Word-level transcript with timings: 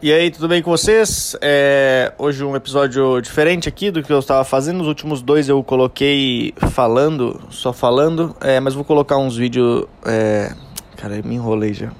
E 0.00 0.12
aí, 0.12 0.30
tudo 0.30 0.46
bem 0.46 0.62
com 0.62 0.70
vocês? 0.70 1.36
É, 1.40 2.12
hoje 2.16 2.44
um 2.44 2.54
episódio 2.54 3.20
diferente 3.20 3.68
aqui 3.68 3.90
do 3.90 4.00
que 4.00 4.12
eu 4.12 4.20
estava 4.20 4.44
fazendo. 4.44 4.80
Os 4.80 4.86
últimos 4.86 5.20
dois 5.20 5.48
eu 5.48 5.60
coloquei 5.64 6.54
falando, 6.70 7.40
só 7.50 7.72
falando, 7.72 8.36
é, 8.40 8.60
mas 8.60 8.74
vou 8.74 8.84
colocar 8.84 9.18
uns 9.18 9.36
vídeos. 9.36 9.86
É... 10.06 10.54
Cara, 10.96 11.16
eu 11.16 11.24
me 11.24 11.34
enrolei 11.34 11.74
já. 11.74 11.90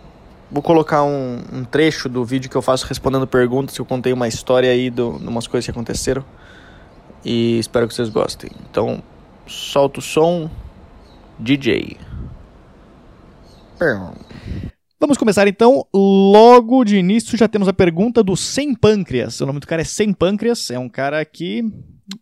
Vou 0.49 0.63
colocar 0.63 1.03
um, 1.03 1.43
um, 1.53 1.65
trecho 1.65 2.09
do 2.09 2.25
vídeo 2.25 2.49
que 2.49 2.57
eu 2.57 2.63
faço 2.63 2.87
respondendo 2.87 3.27
perguntas, 3.27 3.75
que 3.75 3.81
eu 3.81 3.87
contei 3.87 4.13
uma 4.13 4.29
história 4.29 4.71
aí 4.71 4.91
de 4.91 5.03
umas 5.03 5.49
coisas 5.49 5.65
que 5.65 5.73
aconteceram. 5.73 6.25
E 7.25 7.59
espero 7.59 7.89
que 7.89 7.95
vocês 7.95 8.09
gostem. 8.09 8.49
Então, 8.71 9.03
solta 9.45 9.99
o 9.99 10.03
som, 10.03 10.49
DJ. 11.37 11.97
Vamos 15.01 15.17
começar 15.17 15.47
então. 15.47 15.87
Logo 15.95 16.85
de 16.85 16.97
início 16.97 17.39
já 17.39 17.47
temos 17.47 17.69
a 17.69 17.73
pergunta 17.73 18.23
do 18.23 18.37
Sem 18.37 18.75
Pâncreas. 18.75 19.41
O 19.41 19.47
nome 19.47 19.61
do 19.61 19.67
cara 19.67 19.83
é 19.83 19.85
Sem 19.85 20.13
Pâncreas. 20.13 20.71
É 20.71 20.79
um 20.79 20.89
cara 20.89 21.25
que 21.25 21.63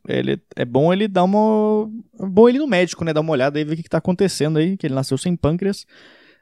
ele 0.07 0.39
é 0.55 0.65
bom 0.65 0.93
ele 0.93 1.09
dar 1.09 1.25
uma 1.25 1.89
é 2.21 2.27
bom 2.27 2.49
ele 2.49 2.59
no 2.59 2.67
médico, 2.67 3.05
né, 3.05 3.13
dar 3.13 3.21
uma 3.21 3.33
olhada 3.33 3.59
e 3.59 3.65
ver 3.65 3.75
o 3.75 3.77
que 3.77 3.83
está 3.83 3.99
acontecendo 3.99 4.59
aí, 4.59 4.77
que 4.77 4.87
ele 4.87 4.95
nasceu 4.95 5.17
sem 5.17 5.37
pâncreas. 5.37 5.87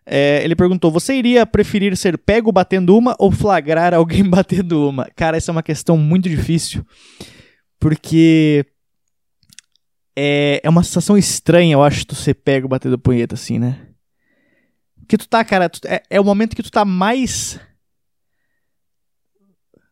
É, 0.07 0.43
ele 0.45 0.57
perguntou: 0.57 0.91
Você 0.91 1.15
iria 1.15 1.47
preferir 1.47 1.97
ser 1.97 2.19
pego 2.19 2.51
batendo 2.51 2.97
uma 2.97 3.15
ou 3.19 3.31
flagrar 3.31 3.95
alguém 3.95 4.25
batendo 4.29 4.89
uma? 4.89 5.09
Cara, 5.15 5.37
essa 5.37 5.51
é 5.51 5.53
uma 5.53 5.63
questão 5.63 5.97
muito 5.97 6.29
difícil. 6.29 6.85
Porque 7.79 8.65
é, 10.17 10.61
é 10.63 10.71
uma 10.71 10.83
sensação 10.83 11.17
estranha, 11.17 11.75
eu 11.75 11.83
acho, 11.83 12.07
tu 12.07 12.15
ser 12.15 12.35
pego 12.35 12.67
batendo 12.67 12.99
punheta 12.99 13.35
assim, 13.35 13.59
né? 13.59 13.94
Que 15.05 15.19
tu 15.19 15.29
tá, 15.29 15.45
cara, 15.45 15.69
tu, 15.69 15.81
é, 15.87 16.03
é, 16.11 16.21
o 16.21 16.25
momento 16.25 16.57
que 16.57 16.63
tu 16.63 16.71
tá 16.71 16.85
mais. 16.85 17.59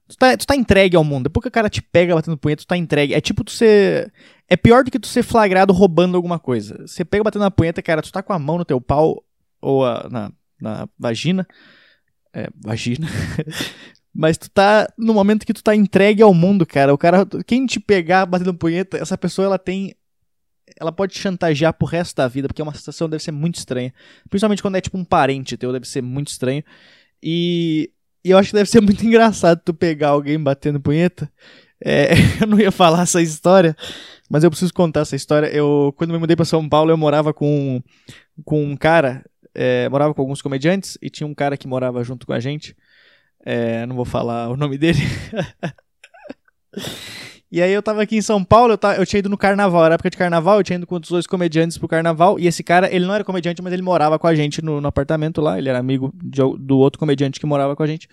Tu 0.08 0.16
tá, 0.16 0.36
tu 0.36 0.46
tá 0.46 0.54
entregue 0.56 0.96
ao 0.96 1.04
mundo. 1.04 1.24
Depois 1.24 1.42
que 1.42 1.48
o 1.48 1.52
cara 1.52 1.70
te 1.70 1.80
pega 1.80 2.14
batendo 2.14 2.36
punheta, 2.36 2.62
tu 2.62 2.66
tá 2.66 2.76
entregue. 2.76 3.14
É 3.14 3.20
tipo 3.20 3.44
tu 3.44 3.50
ser. 3.50 4.12
É 4.48 4.56
pior 4.56 4.84
do 4.84 4.91
que 4.91 4.98
tu 4.98 5.06
ser 5.06 5.22
flagrado 5.22 5.72
roubando 5.72 6.16
alguma 6.16 6.38
coisa. 6.38 6.86
Você 6.86 7.04
pega 7.04 7.24
batendo 7.24 7.42
na 7.42 7.50
punheta, 7.50 7.82
cara, 7.82 8.02
tu 8.02 8.12
tá 8.12 8.22
com 8.22 8.32
a 8.32 8.38
mão 8.38 8.58
no 8.58 8.64
teu 8.64 8.80
pau 8.80 9.24
ou 9.60 9.86
a, 9.86 10.08
na, 10.10 10.32
na 10.60 10.88
vagina. 10.98 11.47
É, 12.34 12.48
vagina. 12.62 13.06
Mas 14.14 14.36
tu 14.36 14.50
tá 14.50 14.86
no 14.98 15.14
momento 15.14 15.47
que 15.47 15.54
tu 15.54 15.62
tá 15.62 15.74
entregue 15.74 16.22
ao 16.22 16.34
mundo, 16.34 16.66
cara. 16.66 16.92
O 16.92 16.98
cara, 16.98 17.26
quem 17.47 17.64
te 17.64 17.80
pegar 17.80 18.26
batendo 18.26 18.52
punheta, 18.52 18.98
essa 18.98 19.16
pessoa 19.16 19.47
ela 19.47 19.58
tem 19.58 19.94
ela 20.80 20.92
pode 20.92 21.14
te 21.14 21.20
chantagear 21.20 21.72
pro 21.72 21.86
resto 21.86 22.16
da 22.16 22.28
vida, 22.28 22.48
porque 22.48 22.60
é 22.60 22.64
uma 22.64 22.74
situação 22.74 23.08
deve 23.08 23.22
ser 23.22 23.32
muito 23.32 23.56
estranha. 23.56 23.92
Principalmente 24.28 24.62
quando 24.62 24.77
é 24.77 24.80
tipo 24.80 24.98
um 24.98 25.04
parente 25.04 25.56
teu, 25.56 25.72
deve 25.72 25.86
ser 25.86 26.02
muito 26.02 26.28
estranho. 26.28 26.62
E, 27.22 27.91
e 28.24 28.30
eu 28.30 28.38
acho 28.38 28.50
que 28.50 28.56
deve 28.56 28.70
ser 28.70 28.80
muito 28.80 29.02
engraçado 29.06 29.60
tu 29.64 29.74
pegar 29.74 30.08
alguém 30.08 30.38
batendo 30.38 30.80
punheta. 30.80 31.30
É, 31.84 32.12
eu 32.41 32.46
não 32.46 32.58
ia 32.58 32.70
falar 32.70 33.02
essa 33.02 33.20
história, 33.20 33.77
mas 34.30 34.44
eu 34.44 34.50
preciso 34.50 34.72
contar 34.72 35.00
essa 35.00 35.16
história. 35.16 35.48
Eu, 35.48 35.92
quando 35.96 36.12
me 36.12 36.19
mudei 36.19 36.36
para 36.36 36.44
São 36.44 36.69
Paulo, 36.69 36.91
eu 36.91 36.97
morava 36.97 37.34
com, 37.34 37.82
com 38.44 38.64
um 38.64 38.76
cara, 38.76 39.24
é, 39.54 39.88
morava 39.88 40.14
com 40.14 40.22
alguns 40.22 40.41
comediantes, 40.41 40.97
e 41.02 41.10
tinha 41.10 41.26
um 41.26 41.34
cara 41.34 41.56
que 41.56 41.66
morava 41.66 42.02
junto 42.04 42.26
com 42.26 42.32
a 42.32 42.41
gente. 42.41 42.76
É, 43.44 43.84
não 43.86 43.97
vou 43.97 44.04
falar 44.04 44.48
o 44.48 44.56
nome 44.56 44.78
dele. 44.78 45.00
E 47.53 47.61
aí 47.61 47.70
eu 47.70 47.83
tava 47.83 48.03
aqui 48.03 48.17
em 48.17 48.22
São 48.22 48.42
Paulo, 48.42 48.72
eu, 48.72 48.78
tava, 48.78 48.97
eu 48.97 49.05
tinha 49.05 49.19
ido 49.19 49.28
no 49.28 49.36
carnaval, 49.36 49.84
era 49.84 49.97
época 49.97 50.08
de 50.08 50.17
carnaval, 50.17 50.56
eu 50.56 50.64
tinha 50.64 50.78
ido 50.78 50.86
com 50.86 50.97
os 50.97 51.06
dois 51.06 51.27
comediantes 51.27 51.77
pro 51.77 51.86
carnaval, 51.86 52.41
e 52.41 52.47
esse 52.47 52.62
cara, 52.64 52.91
ele 52.91 53.05
não 53.05 53.12
era 53.12 53.22
comediante, 53.22 53.61
mas 53.61 53.75
ele 53.75 53.83
morava 53.83 54.19
com 54.19 54.27
a 54.27 54.34
gente 54.34 54.62
no, 54.62 54.81
no 54.81 54.89
apartamento 54.89 55.39
lá, 55.42 55.59
ele 55.59 55.69
era 55.69 55.78
amigo 55.78 56.11
de, 56.14 56.41
do 56.59 56.78
outro 56.78 56.98
comediante 56.98 57.39
que 57.39 57.44
morava 57.44 57.77
com 57.77 57.83
a 57.83 57.86
gente. 57.86 58.09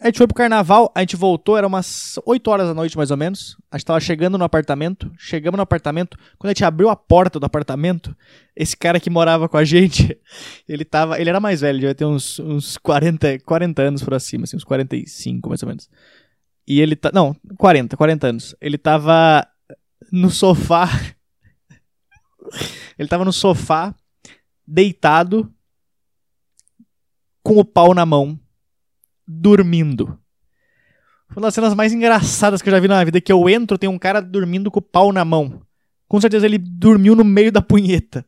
A 0.00 0.06
gente 0.06 0.16
foi 0.16 0.26
pro 0.26 0.34
carnaval, 0.34 0.90
a 0.94 1.00
gente 1.00 1.14
voltou, 1.14 1.58
era 1.58 1.66
umas 1.66 2.18
8 2.24 2.50
horas 2.50 2.68
da 2.68 2.72
noite 2.72 2.96
mais 2.96 3.10
ou 3.10 3.18
menos. 3.18 3.58
A 3.70 3.76
gente 3.76 3.84
tava 3.84 4.00
chegando 4.00 4.38
no 4.38 4.44
apartamento, 4.44 5.12
chegamos 5.18 5.58
no 5.58 5.62
apartamento. 5.62 6.16
Quando 6.38 6.48
a 6.48 6.54
gente 6.54 6.64
abriu 6.64 6.88
a 6.88 6.96
porta 6.96 7.38
do 7.38 7.44
apartamento, 7.44 8.16
esse 8.56 8.74
cara 8.74 8.98
que 8.98 9.10
morava 9.10 9.46
com 9.46 9.58
a 9.58 9.64
gente, 9.64 10.18
ele 10.66 10.86
tava. 10.86 11.20
Ele 11.20 11.28
era 11.28 11.38
mais 11.38 11.60
velho, 11.60 11.78
devia 11.78 11.94
ter 11.94 12.06
uns, 12.06 12.38
uns 12.38 12.78
40, 12.78 13.40
40 13.40 13.82
anos 13.82 14.02
por 14.02 14.14
acima, 14.14 14.44
assim, 14.44 14.56
uns 14.56 14.64
45 14.64 15.50
mais 15.50 15.62
ou 15.62 15.68
menos. 15.68 15.86
E 16.70 16.80
ele 16.80 16.94
tá. 16.94 17.10
Não, 17.12 17.34
40, 17.58 17.96
40 17.96 18.26
anos. 18.28 18.54
Ele 18.60 18.78
tava 18.78 19.44
no 20.12 20.30
sofá. 20.30 20.88
ele 22.96 23.08
tava 23.08 23.24
no 23.24 23.32
sofá, 23.32 23.92
deitado, 24.64 25.52
com 27.42 27.58
o 27.58 27.64
pau 27.64 27.92
na 27.92 28.06
mão, 28.06 28.38
dormindo. 29.26 30.16
Foi 31.26 31.42
uma 31.42 31.48
das 31.48 31.54
cenas 31.54 31.74
mais 31.74 31.92
engraçadas 31.92 32.62
que 32.62 32.68
eu 32.68 32.72
já 32.72 32.78
vi 32.78 32.86
na 32.86 33.02
vida, 33.02 33.20
que 33.20 33.32
eu 33.32 33.48
entro, 33.48 33.76
tem 33.76 33.90
um 33.90 33.98
cara 33.98 34.22
dormindo 34.22 34.70
com 34.70 34.78
o 34.78 34.82
pau 34.82 35.12
na 35.12 35.24
mão. 35.24 35.60
Com 36.06 36.20
certeza 36.20 36.46
ele 36.46 36.58
dormiu 36.58 37.16
no 37.16 37.24
meio 37.24 37.50
da 37.50 37.60
punheta. 37.60 38.24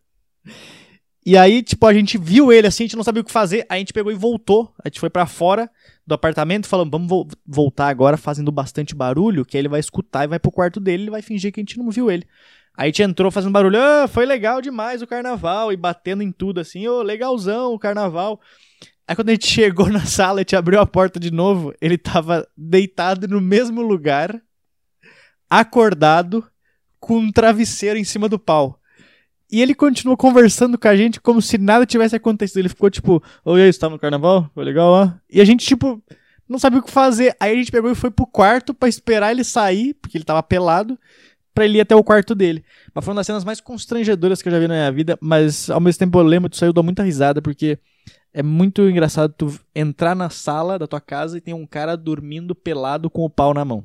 E 1.25 1.37
aí, 1.37 1.62
tipo, 1.62 1.87
a 1.87 1.94
gente 1.94 2.19
viu 2.19 2.53
ele 2.53 2.66
assim, 2.66 2.83
a 2.83 2.87
gente 2.87 2.97
não 2.97 3.05
sabia 3.05 3.22
o 3.22 3.25
que 3.25 3.31
fazer, 3.31 3.65
aí 3.69 3.77
a 3.77 3.78
gente 3.78 3.93
pegou 3.93 4.10
e 4.10 4.16
voltou. 4.16 4.75
A 4.84 4.88
gente 4.88 4.99
foi 4.99 5.09
para 5.09 5.25
fora 5.25 5.71
do 6.05 6.15
apartamento, 6.15 6.66
falando, 6.66 6.91
vamos 6.91 7.09
vo 7.09 7.28
voltar 7.47 7.88
agora 7.88 8.16
fazendo 8.16 8.50
bastante 8.50 8.93
barulho, 8.93 9.44
que 9.44 9.56
aí 9.56 9.61
ele 9.61 9.69
vai 9.69 9.78
escutar 9.78 10.25
e 10.25 10.27
vai 10.27 10.41
pro 10.41 10.50
quarto 10.50 10.81
dele, 10.81 11.05
ele 11.05 11.11
vai 11.12 11.22
fingir 11.22 11.53
que 11.53 11.61
a 11.61 11.62
gente 11.62 11.78
não 11.78 11.91
viu 11.91 12.11
ele. 12.11 12.27
Aí 12.77 12.84
a 12.84 12.87
gente 12.87 13.03
entrou 13.03 13.31
fazendo 13.31 13.53
barulho, 13.53 13.78
ah, 13.78 14.09
foi 14.09 14.27
legal 14.27 14.61
demais 14.61 15.00
o 15.00 15.06
carnaval, 15.06 15.72
e 15.72 15.77
batendo 15.77 16.22
em 16.25 16.32
tudo 16.32 16.59
assim, 16.59 16.88
ô, 16.88 16.99
oh, 16.99 17.03
legalzão 17.03 17.72
o 17.72 17.78
carnaval. 17.78 18.41
Aí 19.06 19.15
quando 19.15 19.28
a 19.28 19.32
gente 19.32 19.47
chegou 19.47 19.88
na 19.91 20.05
sala, 20.05 20.41
a 20.41 20.43
gente 20.43 20.56
abriu 20.56 20.81
a 20.81 20.87
porta 20.87 21.21
de 21.21 21.31
novo, 21.31 21.72
ele 21.81 21.99
tava 21.99 22.49
deitado 22.56 23.28
no 23.28 23.41
mesmo 23.41 23.81
lugar, 23.81 24.43
acordado, 25.49 26.44
com 26.99 27.19
um 27.19 27.31
travesseiro 27.31 27.99
em 27.99 28.05
cima 28.05 28.28
do 28.28 28.38
pau. 28.38 28.81
E 29.52 29.60
ele 29.60 29.74
continuou 29.74 30.16
conversando 30.16 30.78
com 30.78 30.88
a 30.88 30.96
gente 30.96 31.20
como 31.20 31.42
se 31.42 31.58
nada 31.58 31.84
tivesse 31.84 32.16
acontecido. 32.16 32.60
Ele 32.60 32.70
ficou 32.70 32.88
tipo, 32.88 33.22
oi, 33.44 33.62
aí, 33.62 33.70
você 33.70 33.78
tava 33.78 33.92
no 33.92 34.00
carnaval? 34.00 34.50
Foi 34.54 34.64
legal 34.64 34.90
lá? 34.90 35.20
E 35.30 35.42
a 35.42 35.44
gente, 35.44 35.66
tipo, 35.66 36.02
não 36.48 36.58
sabia 36.58 36.78
o 36.78 36.82
que 36.82 36.90
fazer. 36.90 37.36
Aí 37.38 37.52
a 37.52 37.54
gente 37.54 37.70
pegou 37.70 37.90
e 37.90 37.94
foi 37.94 38.10
pro 38.10 38.26
quarto 38.26 38.72
para 38.72 38.88
esperar 38.88 39.30
ele 39.30 39.44
sair, 39.44 39.92
porque 40.00 40.16
ele 40.16 40.24
tava 40.24 40.42
pelado, 40.42 40.98
pra 41.54 41.66
ele 41.66 41.76
ir 41.76 41.82
até 41.82 41.94
o 41.94 42.02
quarto 42.02 42.34
dele. 42.34 42.64
Mas 42.94 43.04
foi 43.04 43.12
uma 43.12 43.18
das 43.18 43.26
cenas 43.26 43.44
mais 43.44 43.60
constrangedoras 43.60 44.40
que 44.40 44.48
eu 44.48 44.52
já 44.52 44.58
vi 44.58 44.66
na 44.66 44.74
minha 44.74 44.90
vida, 44.92 45.18
mas 45.20 45.69
ao 45.69 45.80
mesmo 45.80 45.98
tempo 45.98 46.19
eu 46.19 46.22
lembro 46.22 46.48
disso 46.48 46.64
aí, 46.64 46.70
eu 46.70 46.72
dou 46.72 46.82
muita 46.82 47.02
risada, 47.02 47.42
porque 47.42 47.78
é 48.32 48.42
muito 48.42 48.88
engraçado 48.88 49.34
tu 49.36 49.60
entrar 49.74 50.14
na 50.14 50.30
sala 50.30 50.78
da 50.78 50.86
tua 50.86 51.00
casa 51.00 51.36
e 51.36 51.42
tem 51.42 51.52
um 51.52 51.66
cara 51.66 51.94
dormindo 51.94 52.54
pelado 52.54 53.10
com 53.10 53.22
o 53.22 53.28
pau 53.28 53.52
na 53.52 53.66
mão. 53.66 53.84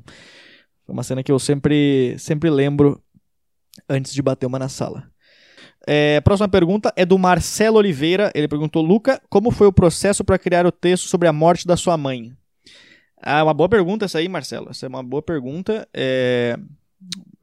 Foi 0.86 0.94
uma 0.94 1.02
cena 1.02 1.22
que 1.22 1.30
eu 1.30 1.38
sempre, 1.38 2.16
sempre 2.18 2.48
lembro 2.48 2.98
antes 3.86 4.14
de 4.14 4.22
bater 4.22 4.46
uma 4.46 4.58
na 4.58 4.70
sala. 4.70 5.10
É, 5.86 6.20
próxima 6.20 6.48
pergunta 6.48 6.92
é 6.96 7.04
do 7.04 7.18
Marcelo 7.18 7.78
Oliveira. 7.78 8.30
Ele 8.34 8.48
perguntou: 8.48 8.82
Luca, 8.82 9.20
como 9.28 9.50
foi 9.50 9.66
o 9.66 9.72
processo 9.72 10.24
para 10.24 10.38
criar 10.38 10.66
o 10.66 10.72
texto 10.72 11.06
sobre 11.08 11.28
a 11.28 11.32
morte 11.32 11.66
da 11.66 11.76
sua 11.76 11.96
mãe? 11.96 12.32
Ah, 13.20 13.42
uma 13.42 13.54
boa 13.54 13.68
pergunta 13.68 14.04
essa 14.04 14.18
aí, 14.18 14.28
Marcelo. 14.28 14.70
Essa 14.70 14.86
é 14.86 14.88
uma 14.88 15.02
boa 15.02 15.22
pergunta. 15.22 15.88
É, 15.92 16.56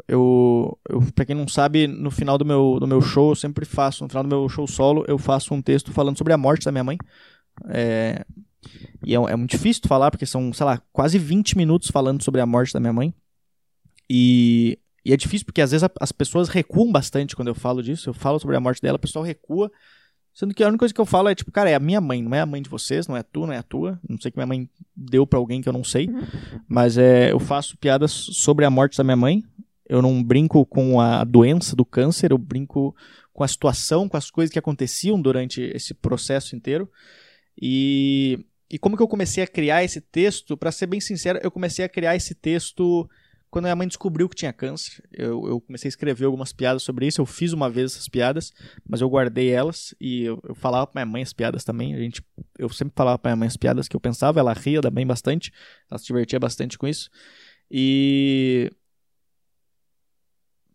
eu, 0.08 0.78
eu 0.90 1.02
para 1.14 1.26
quem 1.26 1.36
não 1.36 1.48
sabe, 1.48 1.88
no 1.88 2.12
final 2.12 2.38
do 2.38 2.46
meu, 2.46 2.78
do 2.80 2.88
meu 2.88 3.02
show, 3.02 3.32
eu 3.32 3.36
sempre 3.36 3.66
faço, 3.66 4.04
no 4.04 4.10
final 4.10 4.24
do 4.24 4.30
meu 4.30 4.48
show 4.48 4.68
solo, 4.68 5.04
eu 5.08 5.18
faço 5.18 5.54
um 5.54 5.62
texto 5.62 5.92
falando 5.92 6.18
sobre 6.18 6.34
a 6.34 6.38
morte 6.38 6.66
da 6.66 6.72
minha 6.72 6.84
mãe. 6.84 6.98
É, 7.70 8.26
e 9.06 9.16
é, 9.16 9.18
é 9.18 9.36
muito 9.36 9.52
difícil 9.52 9.84
falar, 9.88 10.12
porque 10.12 10.26
são, 10.26 10.54
sei 10.54 10.66
lá, 10.66 10.82
quase 10.92 11.18
20 11.18 11.58
minutos 11.58 11.90
falando 11.90 12.24
sobre 12.24 12.42
a 12.42 12.46
morte 12.46 12.74
da 12.74 12.80
minha 12.80 12.94
mãe. 12.94 13.14
E 14.10 14.78
e 15.06 15.14
é 15.14 15.18
difícil 15.18 15.46
porque 15.46 15.62
às 15.62 15.70
vezes 15.70 15.88
as 16.02 16.12
pessoas 16.12 16.50
recuam 16.50 16.92
bastante 16.92 17.36
quando 17.36 17.50
eu 17.50 17.56
falo 17.56 17.84
disso. 17.84 18.10
Eu 18.10 18.14
falo 18.14 18.40
sobre 18.40 18.56
a 18.56 18.60
morte 18.60 18.82
dela, 18.82 18.96
o 18.96 19.00
pessoal 19.00 19.24
recua. 19.24 19.72
Sendo 20.34 20.54
que 20.54 20.64
a 20.64 20.68
única 20.68 20.80
coisa 20.80 20.94
que 20.94 21.00
eu 21.00 21.06
falo 21.06 21.30
é 21.30 21.36
tipo, 21.36 21.52
cara, 21.52 21.70
é 21.70 21.76
a 21.76 21.80
minha 21.80 22.02
mãe, 22.02 22.24
não 22.24 22.36
é 22.36 22.42
a 22.42 22.46
mãe 22.46 22.60
de 22.60 22.70
vocês, 22.70 23.08
não 23.08 23.16
é 23.16 23.20
a 23.20 23.24
tua, 23.24 23.46
não 23.46 23.54
é 23.54 23.58
a 23.58 23.64
tua. 23.64 24.00
Não 24.10 24.20
sei 24.20 24.32
que 24.32 24.38
minha 24.38 24.48
mãe 24.48 24.68
deu 24.96 25.28
para 25.28 25.38
alguém 25.38 25.62
que 25.62 25.70
eu 25.70 25.74
não 25.74 25.84
sei. 25.84 26.10
Mas 26.68 26.98
é, 26.98 27.32
eu 27.32 27.40
faço 27.40 27.78
piadas 27.78 28.12
sobre 28.12 28.66
a 28.66 28.70
morte 28.70 28.98
da 28.98 29.04
minha 29.04 29.16
mãe. 29.16 29.44
Eu 29.88 30.02
não 30.02 30.24
brinco 30.24 30.66
com 30.66 31.00
a 31.00 31.24
doença 31.24 31.76
do 31.76 31.86
câncer, 31.86 32.32
eu 32.32 32.38
brinco 32.40 32.96
com 33.32 33.44
a 33.44 33.48
situação, 33.48 34.10
com 34.10 34.18
as 34.18 34.32
coisas 34.32 34.52
que 34.52 34.58
aconteciam 34.58 35.22
durante 35.22 35.62
esse 35.62 35.94
processo 35.94 36.56
inteiro. 36.56 36.90
E, 37.62 38.44
e 38.72 38.80
como 38.80 38.98
que 38.98 39.04
eu 39.04 39.08
comecei 39.08 39.44
a 39.44 39.48
criar 39.48 39.84
esse 39.84 40.02
texto? 40.02 40.58
Para 40.58 40.72
ser 40.72 40.88
bem 40.88 41.00
sincero, 41.00 41.40
eu 41.44 41.52
comecei 41.52 41.86
a 41.86 41.90
criar 41.90 42.16
esse 42.16 42.34
texto 42.34 43.08
quando 43.50 43.66
minha 43.66 43.76
mãe 43.76 43.88
descobriu 43.88 44.28
que 44.28 44.36
tinha 44.36 44.52
câncer, 44.52 45.02
eu, 45.12 45.48
eu, 45.48 45.62
comecei 45.62 45.88
a 45.88 45.90
escrever 45.90 46.26
algumas 46.26 46.52
piadas 46.52 46.84
sobre 46.84 47.08
isso. 47.08 47.22
Eu 47.22 47.26
fiz 47.26 47.54
uma 47.54 47.70
vez 47.70 47.94
essas 47.94 48.10
piadas, 48.10 48.52
mas 48.88 49.02
eu 49.02 49.10
guardei 49.10 49.50
elas 49.50 49.96
e 50.00 50.24
eu, 50.24 50.42
eu 50.48 50.56
falava 50.56 50.86
pra 50.88 51.02
minha 51.02 51.12
mãe 51.12 51.24
as 51.24 51.32
piadas 51.32 51.64
também. 51.64 51.96
A 51.96 52.00
gente, 52.00 52.22
eu 52.60 52.68
sempre 52.70 52.94
falava 52.96 53.18
pra 53.18 53.30
minha 53.32 53.38
mãe 53.38 53.48
as 53.48 53.58
piadas 53.58 53.88
que 53.88 53.96
eu 53.96 54.00
pensava, 54.00 54.40
ela 54.40 54.54
ria 54.54 54.82
também 54.82 55.08
bastante, 55.08 55.54
ela 55.90 55.98
se 55.98 56.06
divertia 56.06 56.40
bastante 56.40 56.78
com 56.78 56.88
isso. 56.88 57.10
E. 57.72 58.70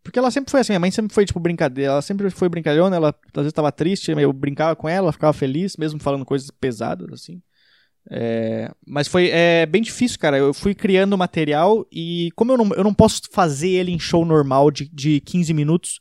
Porque 0.03 0.19
ela 0.19 0.31
sempre 0.31 0.51
foi 0.51 0.61
assim, 0.61 0.73
minha 0.73 0.81
mãe 0.81 0.91
sempre 0.91 1.15
foi 1.15 1.27
tipo 1.27 1.39
brincadeira, 1.39 1.93
ela 1.93 2.03
sempre 2.03 2.31
foi 2.31 2.49
brincalhona, 2.49 2.97
ela 2.97 3.09
às 3.11 3.33
vezes 3.35 3.51
estava 3.51 3.71
triste, 3.71 4.11
eu 4.11 4.33
brincava 4.33 4.75
com 4.75 4.89
ela, 4.89 5.07
ela 5.07 5.13
ficava 5.13 5.33
feliz, 5.35 5.77
mesmo 5.77 6.01
falando 6.01 6.25
coisas 6.25 6.51
pesadas 6.51 7.13
assim. 7.13 7.43
É, 8.09 8.71
mas 8.87 9.09
foi 9.09 9.31
é, 9.31 9.67
bem 9.67 9.83
difícil, 9.83 10.19
cara. 10.19 10.39
Eu 10.39 10.55
fui 10.55 10.75
criando 10.75 11.19
material 11.19 11.87
e 11.93 12.31
como 12.35 12.53
eu 12.53 12.59
não, 12.59 12.71
eu 12.75 12.85
não 12.85 12.95
posso 12.95 13.23
fazer 13.31 13.71
ele 13.71 13.93
em 13.93 13.99
show 13.99 14.25
normal 14.25 14.71
de, 14.71 14.89
de 14.93 15.21
15 15.21 15.53
minutos, 15.53 16.01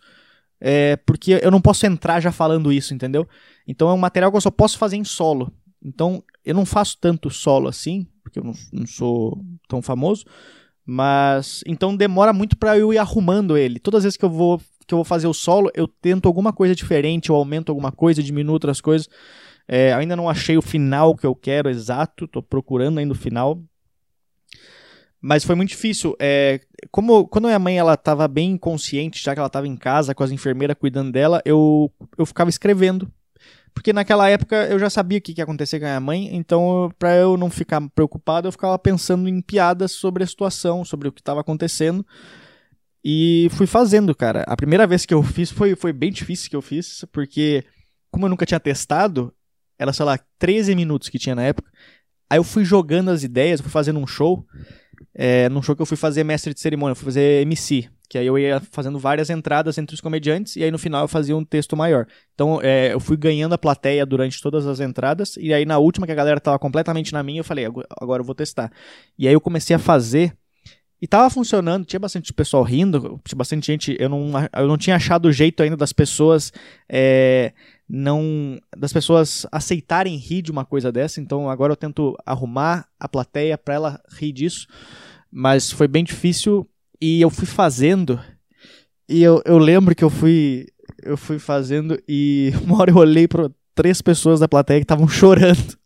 é, 0.62 0.96
porque 0.98 1.40
eu 1.42 1.52
não 1.52 1.62
posso 1.62 1.86
entrar 1.86 2.20
já 2.20 2.32
falando 2.32 2.72
isso, 2.72 2.94
entendeu? 2.94 3.28
Então 3.68 3.90
é 3.90 3.94
um 3.94 3.98
material 3.98 4.32
que 4.32 4.38
eu 4.38 4.42
só 4.42 4.52
posso 4.52 4.78
fazer 4.78 4.98
em 4.98 5.04
solo. 5.04 5.52
Então 5.84 6.24
eu 6.46 6.54
não 6.54 6.66
faço 6.66 6.98
tanto 7.00 7.30
solo 7.30 7.68
assim, 7.68 8.08
porque 8.24 8.40
eu 8.40 8.44
não, 8.44 8.54
não 8.72 8.86
sou 8.86 9.40
tão 9.68 9.82
famoso. 9.82 10.26
Mas 10.86 11.64
então 11.68 11.96
demora 11.96 12.34
muito 12.34 12.58
para 12.58 12.78
eu 12.78 12.92
ir 12.92 12.98
arrumando 12.98 13.56
ele. 13.56 13.80
Todas 13.80 14.00
as 14.00 14.04
vezes 14.06 14.18
que 14.18 14.26
eu 14.26 14.30
vou 14.30 14.60
que 14.88 14.94
eu 14.96 14.98
vou 14.98 15.06
fazer 15.06 15.28
o 15.28 15.34
solo, 15.36 15.70
eu 15.76 15.88
tento 15.88 16.26
alguma 16.26 16.52
coisa 16.52 16.74
diferente, 16.74 17.30
eu 17.30 17.36
aumento 17.36 17.70
alguma 17.70 17.92
coisa, 17.92 18.24
diminuo 18.24 18.54
outras 18.54 18.82
coisas. 18.82 19.08
É, 19.72 19.94
ainda 19.94 20.16
não 20.16 20.28
achei 20.28 20.58
o 20.58 20.64
final 20.64 21.16
que 21.16 21.28
eu 21.28 21.36
quero 21.36 21.70
exato, 21.70 22.28
tô 22.28 22.42
procurando 22.42 22.98
ainda 22.98 23.14
o 23.14 23.18
final. 23.18 23.62
Mas 25.22 25.44
foi 25.44 25.54
muito 25.54 25.70
difícil. 25.70 26.16
É, 26.20 26.60
como 26.90 27.28
quando 27.28 27.46
minha 27.46 27.60
mãe 27.60 27.78
ela 27.78 27.94
estava 27.94 28.28
bem 28.28 28.58
consciente, 28.58 29.24
já 29.24 29.36
que 29.36 29.40
ela 29.40 29.46
estava 29.46 29.68
em 29.68 29.78
casa 29.78 30.16
com 30.16 30.24
as 30.24 30.32
enfermeiras 30.32 30.76
cuidando 30.76 31.12
dela, 31.12 31.40
eu, 31.46 31.92
eu 32.18 32.26
ficava 32.26 32.50
escrevendo. 32.50 33.12
Porque 33.72 33.94
naquela 33.94 34.28
época 34.28 34.56
eu 34.66 34.80
já 34.80 34.90
sabia 34.90 35.20
o 35.20 35.22
que 35.22 35.36
ia 35.38 35.44
acontecer 35.44 35.80
com 35.80 35.86
a 35.86 35.90
minha 35.90 36.00
mãe, 36.00 36.36
então 36.36 36.92
para 36.98 37.16
eu 37.16 37.38
não 37.38 37.52
ficar 37.52 37.80
preocupado, 37.92 38.48
eu 38.48 38.52
ficava 38.52 38.80
pensando 38.80 39.30
em 39.30 39.40
piadas 39.40 39.92
sobre 39.92 40.24
a 40.24 40.28
situação, 40.28 40.84
sobre 40.84 41.08
o 41.08 41.12
que 41.12 41.22
estava 41.22 41.42
acontecendo. 41.42 42.04
E 43.06 43.50
fui 43.52 43.68
fazendo, 43.68 44.16
cara. 44.16 44.44
A 44.48 44.58
primeira 44.58 44.88
vez 44.88 45.06
que 45.06 45.14
eu 45.14 45.22
fiz 45.22 45.52
foi, 45.52 45.76
foi 45.76 45.94
bem 45.94 46.12
difícil 46.12 46.50
que 46.50 46.56
eu 46.56 46.62
fiz, 46.62 47.06
porque 47.12 47.64
como 48.10 48.26
eu 48.26 48.30
nunca 48.30 48.48
tinha 48.48 48.60
testado, 48.60 49.32
era, 49.80 49.94
sei 49.94 50.06
lá, 50.06 50.20
13 50.38 50.76
minutos 50.76 51.08
que 51.08 51.18
tinha 51.18 51.34
na 51.34 51.44
época. 51.44 51.72
Aí 52.30 52.38
eu 52.38 52.44
fui 52.44 52.64
jogando 52.64 53.10
as 53.10 53.24
ideias, 53.24 53.62
fui 53.62 53.72
fazendo 53.72 54.00
um 54.00 54.06
show. 54.06 54.46
É, 55.16 55.48
num 55.50 55.62
show 55.62 55.76
que 55.76 55.82
eu 55.82 55.86
fui 55.86 55.98
fazer 55.98 56.24
mestre 56.24 56.54
de 56.54 56.60
cerimônia, 56.60 56.94
fui 56.94 57.06
fazer 57.06 57.42
MC. 57.42 57.90
Que 58.10 58.18
aí 58.18 58.26
eu 58.26 58.38
ia 58.38 58.60
fazendo 58.72 59.00
várias 59.00 59.30
entradas 59.30 59.78
entre 59.78 59.94
os 59.94 60.02
comediantes 60.02 60.56
e 60.56 60.64
aí 60.64 60.72
no 60.72 60.80
final 60.80 61.04
eu 61.04 61.08
fazia 61.08 61.38
um 61.38 61.46
texto 61.46 61.78
maior. 61.78 62.08
Então 62.34 62.60
é, 62.62 62.92
eu 62.92 63.00
fui 63.00 63.16
ganhando 63.16 63.54
a 63.54 63.58
plateia 63.58 64.06
durante 64.06 64.42
todas 64.42 64.66
as 64.66 64.80
entradas 64.80 65.38
e 65.38 65.54
aí 65.54 65.64
na 65.64 65.78
última 65.78 66.08
que 66.08 66.12
a 66.12 66.16
galera 66.16 66.40
tava 66.40 66.58
completamente 66.58 67.14
na 67.14 67.22
minha, 67.22 67.40
eu 67.40 67.44
falei, 67.44 67.66
agora 68.02 68.22
eu 68.22 68.26
vou 68.26 68.34
testar. 68.34 68.72
E 69.18 69.28
aí 69.28 69.34
eu 69.34 69.40
comecei 69.40 69.76
a 69.76 69.80
fazer 69.80 70.36
e 71.02 71.08
tava 71.08 71.30
funcionando, 71.30 71.86
tinha 71.86 72.00
bastante 72.00 72.34
pessoal 72.34 72.64
rindo, 72.64 73.22
tinha 73.24 73.38
bastante 73.38 73.68
gente. 73.68 73.96
Eu 74.00 74.10
não, 74.10 74.32
eu 74.58 74.68
não 74.68 74.78
tinha 74.78 74.96
achado 74.96 75.28
o 75.28 75.32
jeito 75.32 75.64
ainda 75.64 75.78
das 75.78 75.94
pessoas 75.94 76.52
é, 76.90 77.54
não. 77.90 78.60
das 78.78 78.94
pessoas 78.94 79.46
aceitarem 79.52 80.16
rir 80.16 80.42
de 80.44 80.52
uma 80.52 80.64
coisa 80.64 80.92
dessa. 80.92 81.20
Então 81.20 81.50
agora 81.50 81.74
eu 81.74 81.78
tento 81.78 82.16
arrumar 82.26 82.88
a 83.00 83.10
plateia 83.10 83.58
para 83.58 83.74
ela 83.74 84.02
rir 84.12 84.32
disso. 84.32 84.68
Mas 85.32 85.72
foi 85.72 85.88
bem 85.88 86.04
difícil 86.04 86.70
e 87.02 87.20
eu 87.22 87.30
fui 87.30 87.48
fazendo. 87.48 88.20
E 89.08 89.24
eu, 89.24 89.42
eu 89.46 89.58
lembro 89.58 89.96
que 89.96 90.04
eu 90.04 90.10
fui. 90.10 90.68
Eu 91.02 91.18
fui 91.18 91.40
fazendo 91.40 92.00
e 92.08 92.52
uma 92.64 92.80
hora 92.80 92.92
eu 92.92 92.98
olhei 92.98 93.28
para 93.28 93.50
três 93.74 94.02
pessoas 94.02 94.40
da 94.40 94.48
plateia 94.48 94.80
que 94.80 94.84
estavam 94.84 95.08
chorando. 95.08 95.78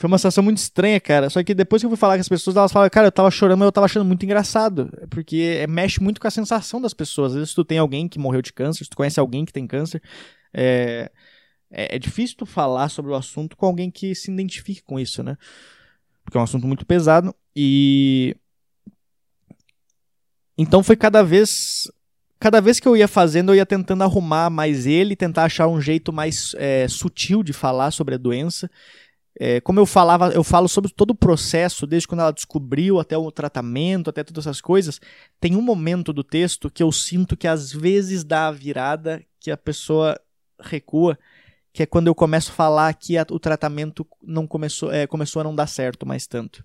Foi 0.00 0.08
uma 0.08 0.16
situação 0.16 0.42
muito 0.42 0.56
estranha, 0.56 0.98
cara. 0.98 1.28
Só 1.28 1.42
que 1.44 1.52
depois 1.52 1.82
que 1.82 1.84
eu 1.84 1.90
fui 1.90 1.96
falar 1.98 2.14
com 2.14 2.22
as 2.22 2.28
pessoas, 2.28 2.56
elas 2.56 2.72
falam, 2.72 2.88
cara, 2.88 3.08
eu 3.08 3.12
tava 3.12 3.30
chorando, 3.30 3.58
mas 3.58 3.66
eu 3.66 3.72
tava 3.72 3.84
achando 3.84 4.06
muito 4.06 4.24
engraçado. 4.24 4.90
Porque 5.10 5.58
é, 5.60 5.66
mexe 5.66 6.02
muito 6.02 6.18
com 6.18 6.26
a 6.26 6.30
sensação 6.30 6.80
das 6.80 6.94
pessoas. 6.94 7.32
Às 7.32 7.38
vezes 7.38 7.54
tu 7.54 7.62
tem 7.62 7.76
alguém 7.76 8.08
que 8.08 8.18
morreu 8.18 8.40
de 8.40 8.50
câncer, 8.50 8.84
se 8.84 8.88
tu 8.88 8.96
conhece 8.96 9.20
alguém 9.20 9.44
que 9.44 9.52
tem 9.52 9.66
câncer, 9.66 10.02
é, 10.54 11.10
é, 11.70 11.96
é 11.96 11.98
difícil 11.98 12.34
tu 12.38 12.46
falar 12.46 12.88
sobre 12.88 13.10
o 13.10 13.14
assunto 13.14 13.54
com 13.58 13.66
alguém 13.66 13.90
que 13.90 14.14
se 14.14 14.30
identifique 14.32 14.82
com 14.82 14.98
isso, 14.98 15.22
né? 15.22 15.36
Porque 16.24 16.38
é 16.38 16.40
um 16.40 16.44
assunto 16.44 16.66
muito 16.66 16.86
pesado. 16.86 17.34
E. 17.54 18.34
Então 20.56 20.82
foi 20.82 20.96
cada 20.96 21.22
vez. 21.22 21.92
Cada 22.38 22.58
vez 22.58 22.80
que 22.80 22.88
eu 22.88 22.96
ia 22.96 23.06
fazendo, 23.06 23.52
eu 23.52 23.56
ia 23.56 23.66
tentando 23.66 24.02
arrumar 24.02 24.48
mais 24.48 24.86
ele, 24.86 25.14
tentar 25.14 25.44
achar 25.44 25.68
um 25.68 25.78
jeito 25.78 26.10
mais 26.10 26.54
é, 26.56 26.88
sutil 26.88 27.42
de 27.42 27.52
falar 27.52 27.90
sobre 27.90 28.14
a 28.14 28.18
doença. 28.18 28.70
É, 29.38 29.60
como 29.60 29.78
eu 29.78 29.86
falava, 29.86 30.30
eu 30.32 30.42
falo 30.42 30.68
sobre 30.68 30.90
todo 30.92 31.10
o 31.10 31.14
processo, 31.14 31.86
desde 31.86 32.08
quando 32.08 32.20
ela 32.20 32.32
descobriu 32.32 32.98
até 32.98 33.16
o 33.16 33.30
tratamento, 33.30 34.10
até 34.10 34.24
todas 34.24 34.46
essas 34.46 34.60
coisas. 34.60 35.00
Tem 35.40 35.56
um 35.56 35.62
momento 35.62 36.12
do 36.12 36.24
texto 36.24 36.70
que 36.70 36.82
eu 36.82 36.90
sinto 36.90 37.36
que 37.36 37.46
às 37.46 37.72
vezes 37.72 38.24
dá 38.24 38.48
a 38.48 38.52
virada, 38.52 39.24
que 39.38 39.50
a 39.50 39.56
pessoa 39.56 40.20
recua, 40.60 41.18
que 41.72 41.82
é 41.82 41.86
quando 41.86 42.08
eu 42.08 42.14
começo 42.14 42.50
a 42.50 42.54
falar 42.54 42.92
que 42.94 43.16
a, 43.16 43.24
o 43.30 43.38
tratamento 43.38 44.06
não 44.22 44.46
começou, 44.46 44.92
é, 44.92 45.06
começou 45.06 45.40
a 45.40 45.44
não 45.44 45.54
dar 45.54 45.66
certo 45.66 46.04
mais 46.06 46.26
tanto. 46.26 46.64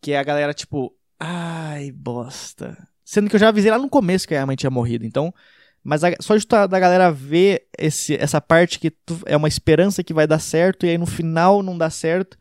Que 0.00 0.12
é 0.12 0.18
a 0.18 0.24
galera 0.24 0.54
tipo, 0.54 0.94
ai, 1.20 1.92
bosta. 1.92 2.88
Sendo 3.04 3.28
que 3.28 3.36
eu 3.36 3.40
já 3.40 3.48
avisei 3.48 3.70
lá 3.70 3.78
no 3.78 3.88
começo 3.88 4.26
que 4.26 4.34
a 4.34 4.46
mãe 4.46 4.56
tinha 4.56 4.70
morrido, 4.70 5.04
então 5.04 5.32
mas 5.82 6.04
a, 6.04 6.10
só 6.20 6.36
de 6.36 6.46
da 6.46 6.78
galera 6.78 7.10
ver 7.10 7.66
esse, 7.78 8.14
essa 8.16 8.40
parte 8.40 8.78
que 8.78 8.90
tu, 8.90 9.20
é 9.26 9.36
uma 9.36 9.48
esperança 9.48 10.02
que 10.02 10.14
vai 10.14 10.26
dar 10.26 10.38
certo 10.38 10.84
e 10.84 10.90
aí 10.90 10.98
no 10.98 11.06
final 11.06 11.62
não 11.62 11.76
dá 11.76 11.88
certo, 11.90 12.36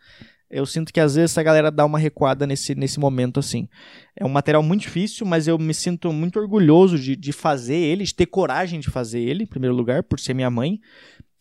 eu 0.49 0.65
sinto 0.65 0.93
que 0.93 0.99
às 0.99 1.15
vezes 1.15 1.37
a 1.37 1.43
galera 1.43 1.69
dá 1.69 1.85
uma 1.85 1.99
recuada 1.99 2.47
nesse, 2.47 2.73
nesse 2.73 2.99
momento 2.99 3.39
assim. 3.39 3.67
É 4.15 4.25
um 4.25 4.29
material 4.29 4.63
muito 4.63 4.81
difícil, 4.81 5.25
mas 5.25 5.45
eu 5.47 5.57
me 5.57 5.73
sinto 5.73 6.11
muito 6.13 6.39
orgulhoso 6.39 6.97
de, 6.97 7.15
de 7.15 7.33
fazer 7.33 7.75
ele, 7.75 8.05
de 8.05 8.15
ter 8.15 8.27
coragem 8.27 8.79
de 8.79 8.89
fazer 8.89 9.19
ele, 9.19 9.43
em 9.43 9.47
primeiro 9.47 9.75
lugar, 9.75 10.03
por 10.03 10.19
ser 10.19 10.33
minha 10.33 10.49
mãe. 10.49 10.79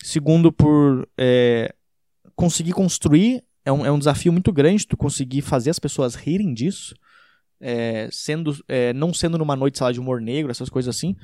Segundo, 0.02 0.52
por 0.52 1.08
é, 1.16 1.72
conseguir 2.34 2.72
construir. 2.72 3.44
É 3.64 3.72
um, 3.72 3.86
é 3.86 3.90
um 3.90 3.98
desafio 3.98 4.32
muito 4.32 4.52
grande 4.52 4.86
tu 4.86 4.96
conseguir 4.96 5.42
fazer 5.42 5.70
as 5.70 5.78
pessoas 5.78 6.14
rirem 6.14 6.52
disso 6.52 6.94
é, 7.60 8.08
sendo 8.10 8.56
é, 8.68 8.92
não 8.92 9.12
sendo 9.12 9.38
numa 9.38 9.56
noite 9.56 9.78
sala 9.78 9.92
de 9.92 10.00
humor 10.00 10.20
negro, 10.20 10.50
essas 10.50 10.68
coisas 10.68 10.94
assim. 10.94 11.16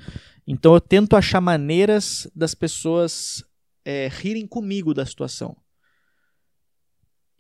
Então 0.46 0.74
eu 0.74 0.80
tento 0.80 1.16
achar 1.16 1.40
maneiras 1.40 2.30
das 2.34 2.54
pessoas 2.54 3.44
é, 3.84 4.08
rirem 4.08 4.46
comigo 4.46 4.94
da 4.94 5.06
situação. 5.06 5.56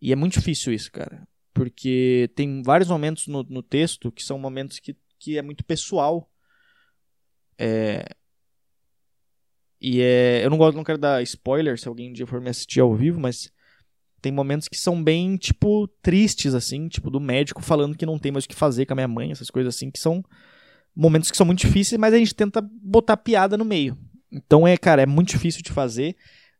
E 0.00 0.12
é 0.12 0.16
muito 0.16 0.34
difícil 0.34 0.72
isso, 0.72 0.90
cara. 0.90 1.26
Porque 1.54 2.30
tem 2.34 2.62
vários 2.62 2.88
momentos 2.88 3.26
no, 3.28 3.42
no 3.44 3.62
texto 3.62 4.10
que 4.10 4.24
são 4.24 4.38
momentos 4.38 4.80
que, 4.80 4.96
que 5.18 5.38
é 5.38 5.42
muito 5.42 5.64
pessoal. 5.64 6.28
É... 7.58 8.04
E 9.80 10.00
é... 10.00 10.44
eu 10.44 10.50
não 10.50 10.58
gosto, 10.58 10.76
não 10.76 10.84
quero 10.84 10.98
dar 10.98 11.22
spoiler 11.22 11.78
se 11.78 11.86
alguém 11.86 12.10
um 12.10 12.12
dia 12.12 12.26
for 12.26 12.40
me 12.40 12.50
assistir 12.50 12.80
ao 12.80 12.94
vivo, 12.96 13.20
mas 13.20 13.52
tem 14.22 14.32
momentos 14.32 14.68
que 14.68 14.78
são 14.78 15.02
bem, 15.02 15.36
tipo, 15.36 15.88
tristes, 16.00 16.54
assim, 16.54 16.88
tipo, 16.88 17.10
do 17.10 17.20
médico 17.20 17.60
falando 17.60 17.96
que 17.96 18.06
não 18.06 18.18
tem 18.18 18.30
mais 18.30 18.44
o 18.44 18.48
que 18.48 18.54
fazer 18.54 18.86
com 18.86 18.92
a 18.92 18.96
minha 18.96 19.08
mãe, 19.08 19.32
essas 19.32 19.50
coisas 19.50 19.74
assim, 19.74 19.90
que 19.90 19.98
são 19.98 20.24
momentos 20.94 21.30
que 21.30 21.36
são 21.36 21.44
muito 21.44 21.66
difíceis, 21.66 21.98
mas 21.98 22.14
a 22.14 22.18
gente 22.18 22.34
tenta 22.34 22.62
botar 22.62 23.16
piada 23.16 23.58
no 23.58 23.64
meio. 23.64 23.98
Então 24.30 24.66
é, 24.66 24.76
cara, 24.76 25.02
é 25.02 25.06
muito 25.06 25.30
difícil 25.30 25.62
de 25.62 25.72
fazer. 25.72 26.16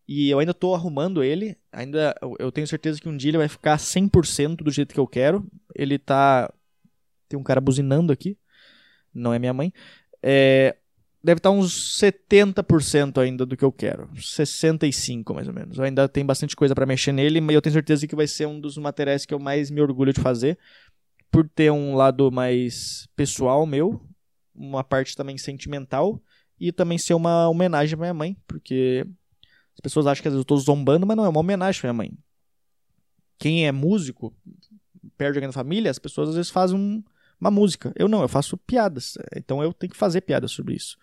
E 0.07 0.28
eu 0.28 0.40
ainda 0.40 0.52
tô 0.52 0.75
arrumando 0.75 1.23
ele. 1.23 1.57
Ainda 1.73 2.14
eu 2.38 2.50
tenho 2.50 2.66
certeza 2.66 3.00
que 3.00 3.09
um 3.09 3.16
dia 3.16 3.31
ele 3.31 3.38
vai 3.38 3.49
ficar 3.49 3.78
100% 3.78 4.57
do 4.57 4.71
jeito 4.71 4.92
que 4.92 5.00
eu 5.00 5.07
quero. 5.07 5.47
Ele 5.75 5.99
tá 5.99 6.52
tem 7.28 7.38
um 7.38 7.42
cara 7.42 7.61
buzinando 7.61 8.12
aqui. 8.12 8.37
Não 9.14 9.33
é 9.33 9.38
minha 9.38 9.54
mãe. 9.54 9.73
É, 10.23 10.76
deve 11.23 11.38
estar 11.38 11.50
uns 11.50 12.00
70% 12.00 13.19
ainda 13.19 13.47
do 13.47 13.57
que 13.57 13.64
eu 13.64 13.73
quero. 13.73 14.09
65 14.21 15.35
mais 15.35 15.47
ou 15.47 15.55
menos. 15.55 15.79
Eu 15.79 15.85
ainda 15.85 16.09
tem 16.09 16.25
bastante 16.25 16.57
coisa 16.57 16.75
para 16.75 16.87
mexer 16.87 17.12
nele, 17.12 17.41
mas 17.41 17.55
eu 17.55 17.62
tenho 17.62 17.73
certeza 17.73 18.07
que 18.07 18.17
vai 18.17 18.26
ser 18.26 18.47
um 18.47 18.61
dos 18.61 18.76
materiais 18.76 19.25
que 19.25 19.33
eu 19.33 19.38
mais 19.38 19.71
me 19.71 19.81
orgulho 19.81 20.12
de 20.12 20.21
fazer, 20.21 20.59
por 21.31 21.49
ter 21.49 21.71
um 21.71 21.95
lado 21.95 22.31
mais 22.31 23.09
pessoal 23.14 23.64
meu, 23.64 24.00
uma 24.55 24.83
parte 24.85 25.17
também 25.17 25.38
sentimental 25.38 26.21
e 26.61 26.73
também 26.73 26.99
ser 26.99 27.14
uma 27.14 27.49
homenagem 27.49 27.97
pra 27.97 28.07
minha 28.07 28.14
mãe, 28.14 28.37
porque 28.47 29.07
as 29.75 29.81
pessoas 29.81 30.07
acham 30.07 30.23
que 30.23 30.29
às 30.29 30.35
vezes 30.35 30.43
eu 30.43 30.47
tô 30.47 30.57
zombando, 30.57 31.07
mas 31.07 31.17
não, 31.17 31.25
é 31.25 31.29
uma 31.29 31.41
homenagem 31.41 31.81
pra 31.81 31.93
minha 31.93 31.99
mãe. 31.99 32.12
Quem 33.38 33.67
é 33.67 33.73
músico, 33.73 34.35
perde 35.17 35.38
alguém 35.38 35.49
na 35.49 35.52
família, 35.52 35.91
as 35.91 35.99
pessoas 35.99 36.31
às 36.31 36.35
vezes 36.35 36.50
fazem 36.50 36.79
um, 36.79 37.02
uma 37.42 37.50
música. 37.50 37.92
Eu 37.96 38.08
não, 38.08 38.22
eu 38.22 38.28
faço 38.28 38.56
piadas. 38.56 39.14
Então 39.34 39.62
eu 39.62 39.72
tenho 39.72 39.92
que 39.92 39.99
fazer 39.99 40.20
piadas 40.20 40.52
sobre 40.52 40.75
isso. 40.75 40.96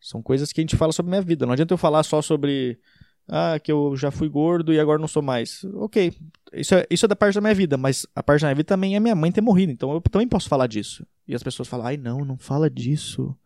São 0.00 0.20
coisas 0.20 0.52
que 0.52 0.60
a 0.60 0.62
gente 0.62 0.76
fala 0.76 0.92
sobre 0.92 1.10
minha 1.10 1.22
vida. 1.22 1.46
Não 1.46 1.52
adianta 1.52 1.72
eu 1.72 1.78
falar 1.78 2.02
só 2.02 2.20
sobre 2.20 2.80
ah, 3.28 3.56
que 3.60 3.70
eu 3.70 3.94
já 3.96 4.10
fui 4.10 4.28
gordo 4.28 4.72
e 4.72 4.80
agora 4.80 4.98
não 4.98 5.06
sou 5.06 5.22
mais. 5.22 5.62
Ok, 5.74 6.12
isso 6.52 6.74
é, 6.74 6.86
isso 6.90 7.04
é 7.04 7.08
da 7.08 7.14
parte 7.14 7.36
da 7.36 7.40
minha 7.40 7.54
vida, 7.54 7.76
mas 7.76 8.04
a 8.14 8.22
parte 8.22 8.40
da 8.40 8.48
minha 8.48 8.56
vida 8.56 8.66
também 8.66 8.96
é 8.96 9.00
minha 9.00 9.14
mãe 9.14 9.30
ter 9.30 9.40
morrido, 9.40 9.70
então 9.70 9.92
eu 9.92 10.00
também 10.00 10.26
posso 10.26 10.48
falar 10.48 10.66
disso. 10.66 11.06
E 11.28 11.34
as 11.34 11.42
pessoas 11.42 11.68
falam, 11.68 11.86
ai 11.86 11.96
não, 11.96 12.24
não 12.24 12.36
fala 12.36 12.68
disso, 12.68 13.36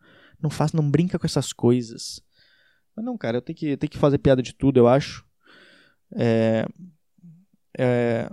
não 0.41 0.49
faz, 0.49 0.73
não 0.73 0.89
brinca 0.89 1.19
com 1.19 1.27
essas 1.27 1.53
coisas. 1.53 2.19
Mas 2.95 3.05
não, 3.05 3.15
cara, 3.17 3.37
eu 3.37 3.41
tenho 3.41 3.57
que, 3.57 3.67
eu 3.67 3.77
tenho 3.77 3.91
que 3.91 3.97
fazer 3.99 4.17
piada 4.17 4.41
de 4.41 4.53
tudo, 4.53 4.79
eu 4.79 4.87
acho. 4.87 5.23
É, 6.15 6.65
é, 7.77 8.31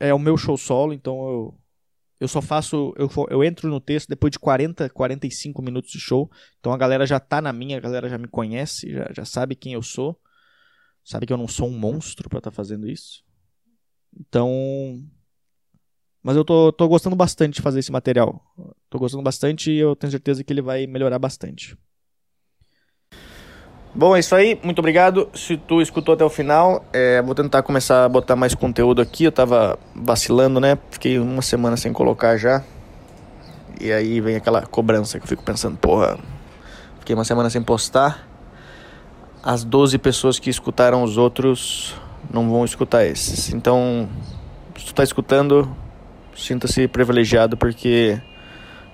é 0.00 0.14
o 0.14 0.18
meu 0.18 0.38
show 0.38 0.56
solo, 0.56 0.94
então 0.94 1.14
eu, 1.28 1.58
eu 2.18 2.28
só 2.28 2.40
faço. 2.40 2.94
Eu, 2.96 3.10
eu 3.28 3.44
entro 3.44 3.68
no 3.68 3.80
texto 3.80 4.08
depois 4.08 4.30
de 4.30 4.38
40, 4.38 4.88
45 4.90 5.62
minutos 5.62 5.90
de 5.90 6.00
show. 6.00 6.30
Então 6.58 6.72
a 6.72 6.76
galera 6.76 7.06
já 7.06 7.20
tá 7.20 7.40
na 7.40 7.52
minha, 7.52 7.76
a 7.76 7.80
galera 7.80 8.08
já 8.08 8.16
me 8.16 8.28
conhece, 8.28 8.90
já, 8.90 9.10
já 9.12 9.24
sabe 9.24 9.54
quem 9.54 9.74
eu 9.74 9.82
sou. 9.82 10.18
Sabe 11.04 11.26
que 11.26 11.32
eu 11.32 11.36
não 11.36 11.46
sou 11.46 11.68
um 11.68 11.78
monstro 11.78 12.28
para 12.28 12.38
estar 12.38 12.50
tá 12.50 12.54
fazendo 12.54 12.88
isso. 12.88 13.22
Então. 14.18 15.02
Mas 16.22 16.36
eu 16.36 16.44
tô, 16.44 16.72
tô 16.72 16.88
gostando 16.88 17.14
bastante 17.14 17.56
de 17.56 17.62
fazer 17.62 17.78
esse 17.78 17.92
material. 17.92 18.42
Tô 18.90 18.98
gostando 18.98 19.22
bastante 19.22 19.70
e 19.70 19.78
eu 19.78 19.94
tenho 19.94 20.10
certeza 20.10 20.42
que 20.42 20.52
ele 20.52 20.62
vai 20.62 20.86
melhorar 20.86 21.18
bastante. 21.18 21.76
Bom, 23.98 24.14
é 24.14 24.20
isso 24.20 24.34
aí. 24.34 24.60
Muito 24.62 24.78
obrigado. 24.80 25.26
Se 25.32 25.56
tu 25.56 25.80
escutou 25.80 26.12
até 26.12 26.22
o 26.22 26.28
final, 26.28 26.84
é, 26.92 27.22
vou 27.22 27.34
tentar 27.34 27.62
começar 27.62 28.04
a 28.04 28.08
botar 28.10 28.36
mais 28.36 28.54
conteúdo 28.54 29.00
aqui. 29.00 29.24
Eu 29.24 29.32
tava 29.32 29.78
vacilando, 29.94 30.60
né? 30.60 30.76
Fiquei 30.90 31.18
uma 31.18 31.40
semana 31.40 31.78
sem 31.78 31.94
colocar 31.94 32.36
já. 32.36 32.62
E 33.80 33.90
aí 33.90 34.20
vem 34.20 34.36
aquela 34.36 34.66
cobrança 34.66 35.18
que 35.18 35.24
eu 35.24 35.28
fico 35.28 35.42
pensando, 35.42 35.78
porra, 35.78 36.18
fiquei 36.98 37.14
uma 37.14 37.24
semana 37.24 37.48
sem 37.48 37.62
postar. 37.62 38.28
As 39.42 39.64
12 39.64 39.96
pessoas 39.96 40.38
que 40.38 40.50
escutaram 40.50 41.02
os 41.02 41.16
outros 41.16 41.94
não 42.30 42.50
vão 42.50 42.66
escutar 42.66 43.06
esses. 43.06 43.54
Então, 43.54 44.10
se 44.76 44.84
tu 44.84 44.94
tá 44.94 45.04
escutando, 45.04 45.74
sinta-se 46.36 46.86
privilegiado 46.86 47.56
porque 47.56 48.20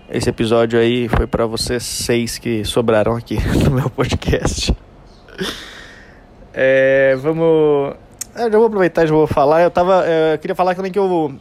esse 0.09 0.30
episódio 0.30 0.78
aí 0.78 1.09
foi 1.09 1.26
para 1.26 1.44
vocês 1.44 1.82
seis 1.82 2.38
que 2.38 2.64
sobraram 2.64 3.16
aqui 3.16 3.37
no 3.68 3.73
meu 3.73 3.90
podcast. 3.90 4.73
É, 6.54 7.16
vamos. 7.16 7.94
Eu 8.34 8.50
já 8.50 8.58
vou 8.58 8.66
aproveitar 8.66 9.04
e 9.04 9.06
já 9.06 9.14
vou 9.14 9.26
falar. 9.26 9.62
Eu 9.62 9.70
tava. 9.70 10.04
Eu 10.06 10.38
queria 10.38 10.54
falar 10.54 10.74
também 10.74 10.92
que 10.92 10.98
eu. 10.98 11.34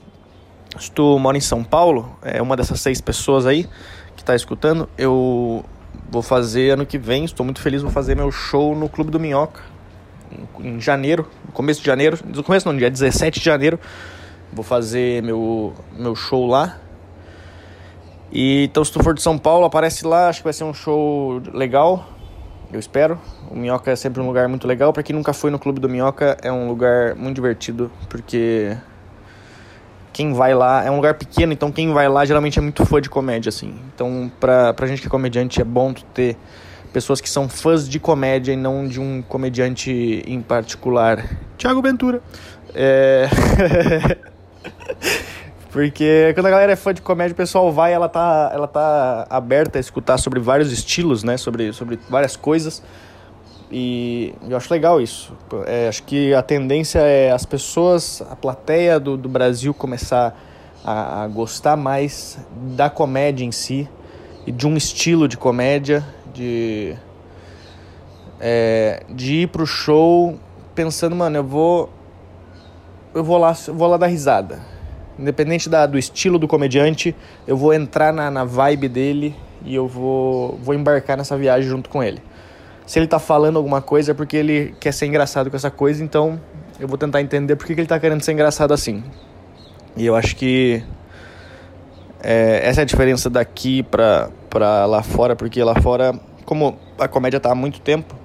Se 0.79 0.89
tu 0.89 1.19
mora 1.19 1.37
em 1.37 1.41
São 1.41 1.63
Paulo, 1.63 2.17
é 2.21 2.41
uma 2.41 2.55
dessas 2.55 2.79
seis 2.79 3.01
pessoas 3.01 3.45
aí 3.45 3.67
que 4.15 4.23
tá 4.23 4.35
escutando, 4.35 4.87
eu 4.97 5.65
vou 6.09 6.21
fazer 6.21 6.71
ano 6.71 6.85
que 6.85 6.97
vem, 6.97 7.25
estou 7.25 7.43
muito 7.43 7.59
feliz, 7.59 7.81
vou 7.81 7.91
fazer 7.91 8.15
meu 8.15 8.31
show 8.31 8.75
no 8.75 8.87
Clube 8.87 9.11
do 9.11 9.19
Minhoca 9.19 9.61
em, 10.59 10.75
em 10.75 10.79
janeiro, 10.79 11.27
no 11.45 11.51
começo 11.51 11.79
de 11.79 11.85
janeiro, 11.85 12.19
no 12.23 12.43
começo 12.43 12.67
não, 12.67 12.77
dia 12.77 12.89
17 12.89 13.39
de 13.39 13.45
janeiro, 13.45 13.79
vou 14.53 14.63
fazer 14.63 15.21
meu, 15.23 15.73
meu 15.97 16.15
show 16.15 16.47
lá. 16.47 16.77
E 18.31 18.65
então 18.65 18.83
se 18.85 18.91
tu 18.91 19.03
for 19.03 19.13
de 19.13 19.21
São 19.21 19.37
Paulo, 19.37 19.65
aparece 19.65 20.05
lá, 20.05 20.29
acho 20.29 20.39
que 20.39 20.45
vai 20.45 20.53
ser 20.53 20.63
um 20.63 20.73
show 20.73 21.41
legal. 21.53 22.07
Eu 22.71 22.79
espero. 22.79 23.19
O 23.49 23.55
Minhoca 23.55 23.91
é 23.91 23.95
sempre 23.95 24.21
um 24.21 24.27
lugar 24.27 24.47
muito 24.47 24.67
legal. 24.67 24.93
Para 24.93 25.03
quem 25.03 25.15
nunca 25.15 25.33
foi 25.33 25.51
no 25.51 25.59
Clube 25.59 25.79
do 25.79 25.89
Minhoca, 25.89 26.37
é 26.41 26.51
um 26.51 26.67
lugar 26.67 27.15
muito 27.15 27.35
divertido, 27.35 27.91
porque 28.09 28.77
quem 30.13 30.33
vai 30.33 30.53
lá 30.53 30.85
é 30.85 30.91
um 30.91 30.95
lugar 30.95 31.15
pequeno, 31.15 31.51
então 31.51 31.71
quem 31.71 31.91
vai 31.91 32.07
lá 32.07 32.23
geralmente 32.23 32.59
é 32.59 32.61
muito 32.61 32.85
fã 32.85 33.01
de 33.01 33.09
comédia, 33.09 33.49
assim. 33.49 33.75
Então, 33.93 34.31
pra, 34.39 34.73
pra 34.73 34.87
gente 34.87 35.01
que 35.01 35.07
é 35.07 35.09
comediante, 35.09 35.61
é 35.61 35.65
bom 35.65 35.93
ter 36.13 36.37
pessoas 36.93 37.19
que 37.19 37.29
são 37.29 37.49
fãs 37.49 37.87
de 37.87 37.99
comédia 37.99 38.53
e 38.53 38.57
não 38.57 38.87
de 38.87 38.99
um 38.99 39.21
comediante 39.21 40.23
em 40.25 40.41
particular. 40.41 41.25
Tiago 41.57 41.81
Ventura. 41.81 42.21
É. 42.73 43.27
Porque 45.71 46.31
quando 46.33 46.47
a 46.47 46.49
galera 46.49 46.73
é 46.73 46.75
fã 46.75 46.93
de 46.93 47.01
comédia, 47.01 47.31
o 47.31 47.35
pessoal 47.35 47.71
vai, 47.71 47.93
ela 47.93 48.09
tá, 48.09 48.51
ela 48.53 48.67
tá 48.67 49.25
aberta 49.29 49.79
a 49.79 49.81
escutar 49.81 50.17
sobre 50.17 50.37
vários 50.37 50.69
estilos, 50.69 51.23
né? 51.23 51.37
Sobre, 51.37 51.71
sobre 51.71 51.97
várias 52.09 52.35
coisas. 52.35 52.83
E 53.71 54.33
eu 54.49 54.57
acho 54.57 54.71
legal 54.71 54.99
isso. 54.99 55.33
É, 55.65 55.87
acho 55.87 56.03
que 56.03 56.33
a 56.33 56.41
tendência 56.41 56.99
é 56.99 57.31
as 57.31 57.45
pessoas, 57.45 58.21
a 58.29 58.35
plateia 58.35 58.99
do, 58.99 59.15
do 59.15 59.29
Brasil 59.29 59.73
começar 59.73 60.37
a, 60.83 61.23
a 61.23 61.27
gostar 61.29 61.77
mais 61.77 62.37
da 62.75 62.89
comédia 62.89 63.45
em 63.45 63.51
si 63.51 63.87
e 64.45 64.51
de 64.51 64.67
um 64.67 64.75
estilo 64.75 65.25
de 65.25 65.37
comédia, 65.37 66.05
de, 66.33 66.97
é, 68.41 69.03
de 69.09 69.43
ir 69.43 69.47
pro 69.47 69.65
show 69.65 70.37
pensando, 70.75 71.15
mano, 71.15 71.37
eu 71.37 71.43
vou 71.45 71.89
eu 73.13 73.23
vou 73.23 73.37
lá, 73.37 73.55
eu 73.67 73.73
vou 73.73 73.87
lá 73.87 73.95
dar 73.95 74.07
risada 74.07 74.80
Independente 75.21 75.69
da, 75.69 75.85
do 75.85 75.99
estilo 75.99 76.39
do 76.39 76.47
comediante, 76.47 77.15
eu 77.47 77.55
vou 77.55 77.73
entrar 77.75 78.11
na, 78.11 78.31
na 78.31 78.43
vibe 78.43 78.89
dele 78.89 79.35
e 79.63 79.75
eu 79.75 79.87
vou, 79.87 80.57
vou 80.63 80.73
embarcar 80.73 81.15
nessa 81.15 81.37
viagem 81.37 81.69
junto 81.69 81.89
com 81.91 82.01
ele. 82.01 82.19
Se 82.87 82.97
ele 82.97 83.05
tá 83.05 83.19
falando 83.19 83.57
alguma 83.57 83.81
coisa 83.81 84.11
é 84.11 84.15
porque 84.15 84.35
ele 84.35 84.73
quer 84.79 84.91
ser 84.91 85.05
engraçado 85.05 85.51
com 85.51 85.55
essa 85.55 85.69
coisa, 85.69 86.03
então 86.03 86.41
eu 86.79 86.87
vou 86.87 86.97
tentar 86.97 87.21
entender 87.21 87.55
por 87.55 87.67
que, 87.67 87.75
que 87.75 87.81
ele 87.81 87.87
tá 87.87 87.99
querendo 87.99 88.21
ser 88.21 88.31
engraçado 88.31 88.73
assim. 88.73 89.03
E 89.95 90.07
eu 90.07 90.15
acho 90.15 90.35
que 90.35 90.83
é, 92.23 92.67
essa 92.67 92.81
é 92.81 92.83
a 92.83 92.85
diferença 92.85 93.29
daqui 93.29 93.83
pra, 93.83 94.29
pra 94.49 94.87
lá 94.87 95.03
fora, 95.03 95.35
porque 95.35 95.63
lá 95.63 95.75
fora, 95.79 96.19
como 96.45 96.79
a 96.97 97.07
comédia 97.07 97.39
tá 97.39 97.51
há 97.51 97.55
muito 97.55 97.79
tempo, 97.79 98.15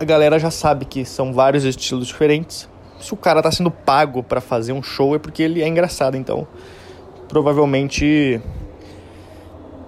a 0.00 0.04
galera 0.04 0.38
já 0.38 0.50
sabe 0.50 0.86
que 0.86 1.04
são 1.04 1.34
vários 1.34 1.64
estilos 1.64 2.06
diferentes 2.06 2.71
se 3.02 3.12
o 3.12 3.16
cara 3.16 3.42
tá 3.42 3.50
sendo 3.50 3.70
pago 3.70 4.22
para 4.22 4.40
fazer 4.40 4.72
um 4.72 4.82
show 4.82 5.14
é 5.14 5.18
porque 5.18 5.42
ele 5.42 5.60
é 5.60 5.66
engraçado, 5.66 6.16
então 6.16 6.46
provavelmente 7.28 8.40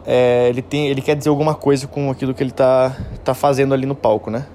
é, 0.05 0.49
ele 0.49 0.61
tem 0.61 0.89
ele 0.89 1.01
quer 1.01 1.15
dizer 1.17 1.31
alguma 1.31 1.55
coisa 1.55 1.87
com 1.87 2.11
aquilo 2.11 2.35
que 2.35 2.43
ele 2.43 2.51
tá, 2.51 2.97
tá 3.25 3.33
fazendo 3.33 3.73
ali 3.73 3.87
no 3.87 3.95
palco, 3.95 4.31
né? 4.31 4.47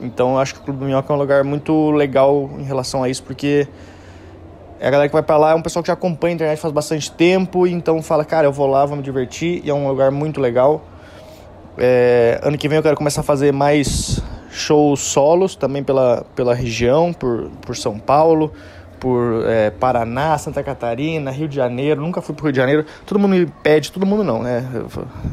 Então 0.00 0.32
eu 0.32 0.38
acho 0.38 0.54
que 0.54 0.60
o 0.60 0.62
Clube 0.64 0.80
do 0.80 0.86
Minhoca 0.86 1.12
é 1.12 1.16
um 1.16 1.18
lugar 1.18 1.44
muito 1.44 1.90
legal 1.90 2.50
em 2.58 2.64
relação 2.64 3.02
a 3.02 3.08
isso, 3.08 3.22
porque 3.22 3.68
é 4.80 4.88
a 4.88 4.90
galera 4.90 5.08
que 5.08 5.12
vai 5.12 5.22
para 5.22 5.36
lá 5.36 5.50
é 5.50 5.54
um 5.54 5.60
pessoal 5.60 5.82
que 5.82 5.88
já 5.88 5.92
acompanha 5.92 6.32
a 6.32 6.36
internet 6.36 6.58
faz 6.58 6.72
bastante 6.72 7.12
tempo, 7.12 7.66
então 7.66 8.02
fala, 8.02 8.24
cara, 8.24 8.46
eu 8.46 8.52
vou 8.52 8.66
lá, 8.66 8.86
vou 8.86 8.96
me 8.96 9.02
divertir, 9.02 9.60
e 9.62 9.68
é 9.68 9.74
um 9.74 9.86
lugar 9.86 10.10
muito 10.10 10.40
legal. 10.40 10.82
É, 11.76 12.40
ano 12.42 12.56
que 12.56 12.66
vem 12.66 12.76
eu 12.76 12.82
quero 12.82 12.96
começar 12.96 13.20
a 13.20 13.24
fazer 13.24 13.52
mais 13.52 14.22
shows 14.50 15.00
solos 15.00 15.54
também 15.54 15.82
pela, 15.82 16.24
pela 16.34 16.54
região, 16.54 17.12
por, 17.12 17.50
por 17.62 17.76
São 17.76 17.98
Paulo, 17.98 18.52
por 18.98 19.44
é, 19.46 19.70
Paraná, 19.70 20.36
Santa 20.36 20.62
Catarina, 20.62 21.30
Rio 21.30 21.48
de 21.48 21.56
Janeiro. 21.56 22.00
Nunca 22.00 22.20
fui 22.20 22.34
pro 22.34 22.44
Rio 22.44 22.52
de 22.52 22.58
Janeiro. 22.58 22.84
Todo 23.06 23.18
mundo 23.18 23.32
me 23.32 23.46
pede, 23.62 23.90
todo 23.90 24.04
mundo 24.04 24.22
não, 24.22 24.42
né? 24.42 24.62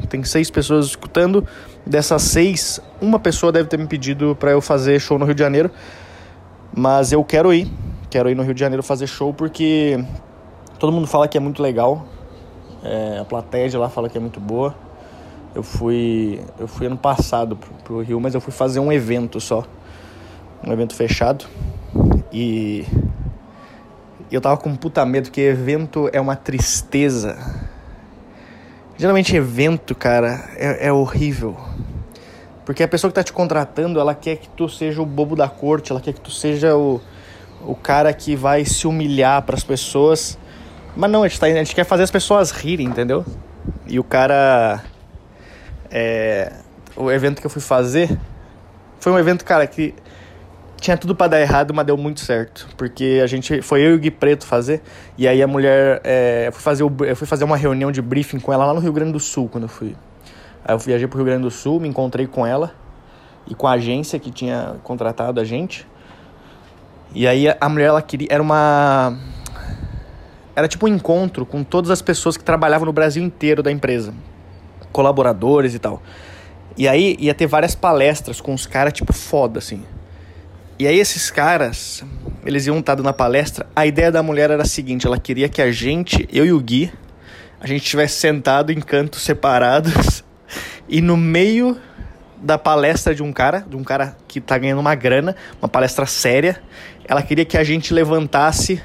Tem 0.09 0.23
seis 0.23 0.49
pessoas 0.49 0.85
escutando. 0.85 1.45
Dessas 1.85 2.21
seis, 2.21 2.79
uma 3.01 3.19
pessoa 3.19 3.51
deve 3.51 3.67
ter 3.67 3.77
me 3.77 3.87
pedido 3.87 4.35
para 4.39 4.51
eu 4.51 4.61
fazer 4.61 4.99
show 4.99 5.19
no 5.19 5.25
Rio 5.25 5.35
de 5.35 5.41
Janeiro. 5.41 5.69
Mas 6.73 7.11
eu 7.11 7.23
quero 7.23 7.53
ir. 7.53 7.67
Quero 8.09 8.29
ir 8.29 8.35
no 8.35 8.43
Rio 8.43 8.53
de 8.53 8.59
Janeiro 8.59 8.81
fazer 8.81 9.07
show 9.07 9.33
porque 9.33 10.01
todo 10.79 10.93
mundo 10.93 11.07
fala 11.07 11.27
que 11.27 11.37
é 11.37 11.41
muito 11.41 11.61
legal. 11.61 12.05
É, 12.83 13.19
a 13.19 13.25
plateia 13.25 13.67
de 13.67 13.77
lá 13.77 13.89
fala 13.89 14.07
que 14.07 14.17
é 14.17 14.21
muito 14.21 14.39
boa. 14.39 14.73
Eu 15.57 15.63
fui, 15.63 16.39
eu 16.59 16.67
fui 16.67 16.85
ano 16.85 16.95
passado 16.95 17.55
pro, 17.55 17.73
pro 17.83 18.01
Rio, 18.01 18.21
mas 18.21 18.35
eu 18.35 18.39
fui 18.39 18.53
fazer 18.53 18.79
um 18.79 18.91
evento 18.91 19.41
só. 19.41 19.65
Um 20.63 20.71
evento 20.71 20.93
fechado. 20.93 21.47
E 22.31 22.85
eu 24.31 24.39
tava 24.39 24.55
com 24.57 24.75
puta 24.75 25.03
medo, 25.03 25.23
porque 25.23 25.41
evento 25.41 26.11
é 26.13 26.21
uma 26.21 26.35
tristeza. 26.35 27.35
Geralmente 28.99 29.35
evento, 29.35 29.95
cara, 29.95 30.47
é, 30.57 30.89
é, 30.89 30.93
horrível. 30.93 31.57
Porque 32.63 32.83
a 32.83 32.87
pessoa 32.87 33.09
que 33.09 33.15
tá 33.15 33.23
te 33.23 33.33
contratando, 33.33 33.99
ela 33.99 34.13
quer 34.13 34.35
que 34.35 34.49
tu 34.49 34.69
seja 34.69 35.01
o 35.01 35.07
bobo 35.07 35.35
da 35.35 35.49
corte, 35.49 35.91
ela 35.91 35.99
quer 35.99 36.13
que 36.13 36.21
tu 36.21 36.29
seja 36.29 36.77
o, 36.77 37.01
o 37.65 37.73
cara 37.73 38.13
que 38.13 38.35
vai 38.35 38.63
se 38.63 38.85
humilhar 38.85 39.41
para 39.41 39.55
as 39.55 39.63
pessoas. 39.63 40.37
Mas 40.95 41.09
não, 41.09 41.23
a 41.23 41.27
gente, 41.27 41.39
tá, 41.39 41.47
a 41.47 41.49
gente 41.49 41.73
quer 41.73 41.83
fazer 41.83 42.03
as 42.03 42.11
pessoas 42.11 42.51
rirem, 42.51 42.85
entendeu? 42.85 43.25
E 43.87 43.97
o 43.99 44.03
cara 44.03 44.83
é, 45.91 46.53
o 46.95 47.11
evento 47.11 47.39
que 47.39 47.45
eu 47.45 47.51
fui 47.51 47.61
fazer 47.61 48.17
foi 48.99 49.11
um 49.11 49.19
evento, 49.19 49.45
cara, 49.45 49.65
que 49.67 49.93
tinha 50.79 50.97
tudo 50.97 51.15
para 51.15 51.27
dar 51.27 51.41
errado, 51.41 51.73
mas 51.73 51.85
deu 51.85 51.97
muito 51.97 52.19
certo. 52.19 52.67
Porque 52.77 53.19
a 53.23 53.27
gente. 53.27 53.61
Foi 53.61 53.81
eu 53.81 53.91
e 53.91 53.93
o 53.95 53.99
Gui 53.99 54.11
Preto 54.11 54.45
fazer. 54.45 54.81
E 55.17 55.27
aí 55.27 55.41
a 55.41 55.47
mulher. 55.47 56.01
É, 56.03 56.47
eu, 56.47 56.51
fui 56.51 56.61
fazer 56.61 56.83
o, 56.83 56.91
eu 57.05 57.15
fui 57.15 57.27
fazer 57.27 57.43
uma 57.43 57.57
reunião 57.57 57.91
de 57.91 58.01
briefing 58.01 58.39
com 58.39 58.51
ela 58.51 58.65
lá 58.65 58.73
no 58.73 58.79
Rio 58.79 58.93
Grande 58.93 59.11
do 59.11 59.19
Sul 59.19 59.47
quando 59.49 59.63
eu 59.63 59.69
fui. 59.69 59.95
Aí 60.65 60.73
eu 60.73 60.79
viajei 60.79 61.07
pro 61.07 61.17
Rio 61.17 61.25
Grande 61.25 61.43
do 61.43 61.51
Sul, 61.51 61.79
me 61.79 61.87
encontrei 61.87 62.27
com 62.27 62.45
ela 62.45 62.73
e 63.47 63.55
com 63.55 63.67
a 63.67 63.73
agência 63.73 64.19
que 64.19 64.31
tinha 64.31 64.75
contratado 64.83 65.39
a 65.39 65.43
gente. 65.43 65.87
E 67.13 67.27
aí 67.27 67.47
a 67.59 67.69
mulher 67.69 67.87
ela 67.87 68.01
queria. 68.01 68.27
Era 68.29 68.41
uma. 68.41 69.17
Era 70.55 70.67
tipo 70.67 70.85
um 70.85 70.89
encontro 70.89 71.45
com 71.45 71.63
todas 71.63 71.91
as 71.91 72.01
pessoas 72.01 72.35
que 72.35 72.43
trabalhavam 72.43 72.85
no 72.87 72.93
Brasil 72.93 73.23
inteiro 73.23 73.61
da 73.61 73.71
empresa 73.71 74.13
colaboradores 74.91 75.73
e 75.73 75.79
tal. 75.79 76.01
E 76.77 76.87
aí 76.87 77.15
ia 77.19 77.33
ter 77.33 77.47
várias 77.47 77.73
palestras 77.73 78.39
com 78.39 78.53
os 78.53 78.65
caras, 78.67 78.93
tipo, 78.93 79.11
foda, 79.11 79.59
assim. 79.59 79.83
E 80.79 80.85
aí 80.85 80.99
esses 80.99 81.31
caras, 81.31 82.03
eles 82.45 82.67
iam 82.67 82.77
estar 82.77 82.95
na 82.97 83.11
palestra. 83.11 83.65
A 83.75 83.87
ideia 83.87 84.11
da 84.11 84.21
mulher 84.21 84.51
era 84.51 84.61
a 84.61 84.65
seguinte: 84.65 85.07
ela 85.07 85.17
queria 85.17 85.49
que 85.49 85.61
a 85.61 85.71
gente, 85.71 86.27
eu 86.31 86.45
e 86.45 86.53
o 86.53 86.59
Gui, 86.59 86.91
a 87.59 87.65
gente 87.65 87.83
estivesse 87.83 88.19
sentado 88.19 88.71
em 88.71 88.79
cantos 88.79 89.23
separados 89.23 90.23
e 90.87 91.01
no 91.01 91.17
meio 91.17 91.77
da 92.37 92.57
palestra 92.59 93.15
de 93.15 93.23
um 93.23 93.33
cara, 93.33 93.65
de 93.67 93.75
um 93.75 93.83
cara 93.83 94.15
que 94.27 94.39
tá 94.39 94.55
ganhando 94.57 94.79
uma 94.79 94.93
grana, 94.93 95.35
uma 95.59 95.67
palestra 95.67 96.05
séria, 96.05 96.61
ela 97.05 97.23
queria 97.23 97.45
que 97.45 97.57
a 97.57 97.63
gente 97.63 97.91
levantasse 97.93 98.79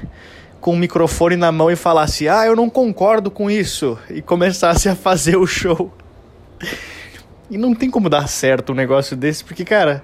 com 0.63 0.71
o 0.71 0.77
microfone 0.77 1.35
na 1.35 1.51
mão 1.51 1.69
e 1.69 1.75
falasse: 1.75 2.29
"Ah, 2.29 2.45
eu 2.45 2.55
não 2.55 2.69
concordo 2.69 3.29
com 3.29 3.51
isso" 3.51 3.99
e 4.09 4.21
começasse 4.21 4.87
a 4.87 4.95
fazer 4.95 5.35
o 5.35 5.45
show. 5.45 5.93
E 7.51 7.57
não 7.57 7.75
tem 7.75 7.91
como 7.91 8.09
dar 8.09 8.29
certo 8.29 8.71
um 8.71 8.75
negócio 8.75 9.17
desse, 9.17 9.43
porque, 9.43 9.65
cara, 9.65 10.01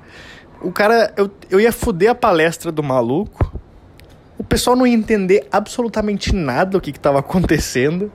o 0.61 0.69
cara. 0.69 1.13
Eu, 1.15 1.31
eu 1.49 1.61
ia 1.61 1.71
foder 1.71 2.11
a 2.11 2.15
palestra 2.15 2.73
do 2.73 2.83
maluco. 2.83 3.57
O 4.37 4.43
pessoal 4.43 4.75
não 4.75 4.85
ia 4.85 4.93
entender 4.93 5.47
absolutamente 5.49 6.35
nada 6.35 6.71
do 6.71 6.81
que 6.81 6.89
estava 6.89 7.19
acontecendo. 7.19 8.11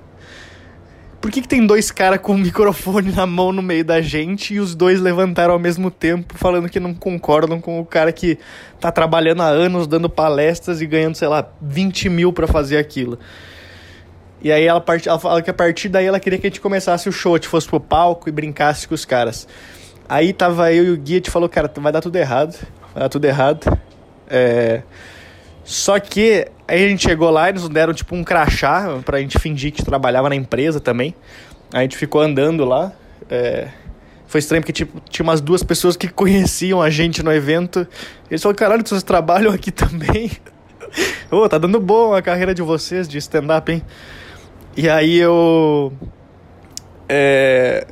Por 1.24 1.30
que, 1.30 1.40
que 1.40 1.48
tem 1.48 1.66
dois 1.66 1.90
caras 1.90 2.20
com 2.20 2.34
o 2.34 2.36
microfone 2.36 3.10
na 3.10 3.24
mão 3.24 3.50
no 3.50 3.62
meio 3.62 3.82
da 3.82 4.02
gente 4.02 4.52
e 4.52 4.60
os 4.60 4.74
dois 4.74 5.00
levantaram 5.00 5.54
ao 5.54 5.58
mesmo 5.58 5.90
tempo, 5.90 6.36
falando 6.36 6.68
que 6.68 6.78
não 6.78 6.92
concordam 6.92 7.62
com 7.62 7.80
o 7.80 7.86
cara 7.86 8.12
que 8.12 8.38
tá 8.78 8.92
trabalhando 8.92 9.40
há 9.40 9.46
anos, 9.46 9.86
dando 9.86 10.10
palestras 10.10 10.82
e 10.82 10.86
ganhando, 10.86 11.14
sei 11.14 11.26
lá, 11.26 11.48
20 11.62 12.10
mil 12.10 12.30
pra 12.30 12.46
fazer 12.46 12.76
aquilo? 12.76 13.18
E 14.42 14.52
aí 14.52 14.66
ela, 14.66 14.82
part... 14.82 15.08
ela 15.08 15.18
fala 15.18 15.40
que 15.40 15.48
a 15.48 15.54
partir 15.54 15.88
daí 15.88 16.04
ela 16.04 16.20
queria 16.20 16.38
que 16.38 16.46
a 16.46 16.50
gente 16.50 16.60
começasse 16.60 17.08
o 17.08 17.12
show, 17.12 17.36
gente 17.36 17.48
fosse 17.48 17.66
pro 17.66 17.80
palco 17.80 18.28
e 18.28 18.32
brincasse 18.32 18.86
com 18.86 18.94
os 18.94 19.06
caras. 19.06 19.48
Aí 20.06 20.30
tava 20.30 20.74
eu 20.74 20.84
e 20.84 20.90
o 20.90 20.96
guia, 20.98 21.16
gente 21.16 21.30
falou, 21.30 21.48
cara, 21.48 21.72
vai 21.74 21.90
dar 21.90 22.02
tudo 22.02 22.16
errado, 22.16 22.54
vai 22.92 23.02
dar 23.02 23.08
tudo 23.08 23.24
errado. 23.24 23.78
É... 24.28 24.82
Só 25.64 25.99
que 25.99 26.47
aí 26.68 26.85
a 26.85 26.88
gente 26.88 27.02
chegou 27.02 27.30
lá 27.30 27.49
e 27.49 27.54
nos 27.54 27.68
deram 27.71 27.94
tipo 27.94 28.14
um 28.14 28.23
crachá 28.23 29.00
pra 29.04 29.18
gente 29.18 29.38
fingir 29.38 29.73
que 29.73 29.83
trabalhava 29.83 30.28
na 30.28 30.37
empresa 30.37 30.78
também. 30.78 31.14
A 31.73 31.80
gente 31.80 31.97
ficou 31.97 32.21
andando 32.21 32.64
lá. 32.64 32.92
É... 33.30 33.68
Foi 34.26 34.40
estranho 34.40 34.62
porque 34.62 34.73
tipo, 34.73 35.00
tinha 35.09 35.25
umas 35.25 35.40
duas 35.40 35.62
pessoas 35.62 35.97
que 35.97 36.09
conheciam 36.09 36.83
a 36.83 36.90
gente 36.90 37.23
no 37.23 37.33
evento. 37.33 37.87
Eles 38.30 38.42
falaram, 38.42 38.59
caralho, 38.59 38.87
vocês 38.87 39.02
trabalham 39.02 39.52
aqui 39.52 39.71
também? 39.71 40.30
Ô, 41.30 41.38
oh, 41.38 41.49
tá 41.49 41.56
dando 41.56 41.80
bom 41.80 42.14
a 42.14 42.21
carreira 42.21 42.54
de 42.54 42.62
vocês 42.62 43.09
de 43.09 43.16
stand-up, 43.18 43.73
hein? 43.73 43.83
E 44.76 44.88
aí 44.88 45.18
eu. 45.18 45.92
É... 47.09 47.87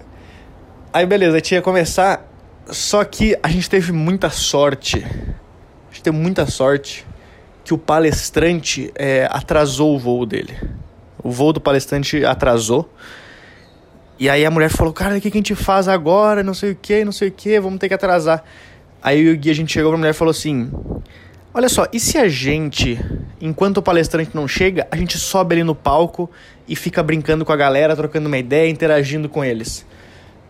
Aí 0.93 1.07
beleza, 1.07 1.41
tinha 1.41 1.61
que 1.61 1.65
começar. 1.65 2.29
Só 2.67 3.03
que 3.05 3.37
a 3.43 3.49
gente 3.49 3.69
teve 3.71 3.93
muita 3.93 4.29
sorte. 4.29 5.05
A 5.05 5.93
gente 5.93 6.03
teve 6.03 6.17
muita 6.17 6.47
sorte 6.47 7.07
que 7.65 7.73
o 7.73 7.79
palestrante 7.79 8.93
é, 8.95 9.29
atrasou 9.31 9.95
o 9.95 9.99
voo 9.99 10.27
dele. 10.27 10.57
O 11.23 11.31
voo 11.31 11.53
do 11.53 11.61
palestrante 11.61 12.25
atrasou. 12.25 12.93
E 14.19 14.29
aí 14.29 14.45
a 14.45 14.51
mulher 14.51 14.71
falou, 14.71 14.93
cara, 14.93 15.17
o 15.17 15.21
que, 15.21 15.29
a 15.29 15.31
gente 15.31 15.55
faz 15.55 15.89
agora? 15.89 16.43
Não 16.43 16.55
sei 16.55 16.73
o 16.73 16.75
que, 16.75 17.05
não 17.05 17.13
sei 17.13 17.29
o 17.29 17.33
que, 17.33 17.59
vamos 17.61 17.79
ter 17.79 17.89
que 17.89 17.95
atrasar. 17.95 18.45
Aí 19.03 19.29
o 19.29 19.37
guia, 19.37 19.53
a 19.53 19.55
gente 19.55 19.73
chegou 19.73 19.91
pra 19.91 19.99
mulher 19.99 20.11
e 20.11 20.15
falou 20.15 20.31
assim: 20.31 20.71
Olha 21.53 21.69
só, 21.69 21.87
e 21.93 21.99
se 21.99 22.17
a 22.17 22.29
gente, 22.29 22.99
enquanto 23.41 23.79
o 23.79 23.83
palestrante 23.83 24.31
não 24.33 24.47
chega, 24.47 24.87
a 24.91 24.97
gente 24.97 25.19
sobe 25.19 25.57
ali 25.57 25.65
no 25.65 25.75
palco 25.75 26.31
e 26.69 26.77
fica 26.77 27.03
brincando 27.03 27.45
com 27.45 27.53
a 27.53 27.57
galera, 27.57 27.97
trocando 27.97 28.29
uma 28.29 28.39
ideia, 28.39 28.71
interagindo 28.71 29.29
com 29.29 29.45
eles? 29.45 29.85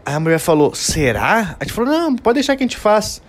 Aí 0.05 0.15
a 0.15 0.21
mulher 0.21 0.39
falou: 0.39 0.75
Será? 0.75 1.57
A 1.59 1.65
gente 1.65 1.73
falou: 1.73 1.91
Não, 1.91 2.15
pode 2.15 2.35
deixar 2.35 2.57
que 2.57 2.63
a 2.63 2.67
gente 2.67 2.77
faz. 2.77 3.23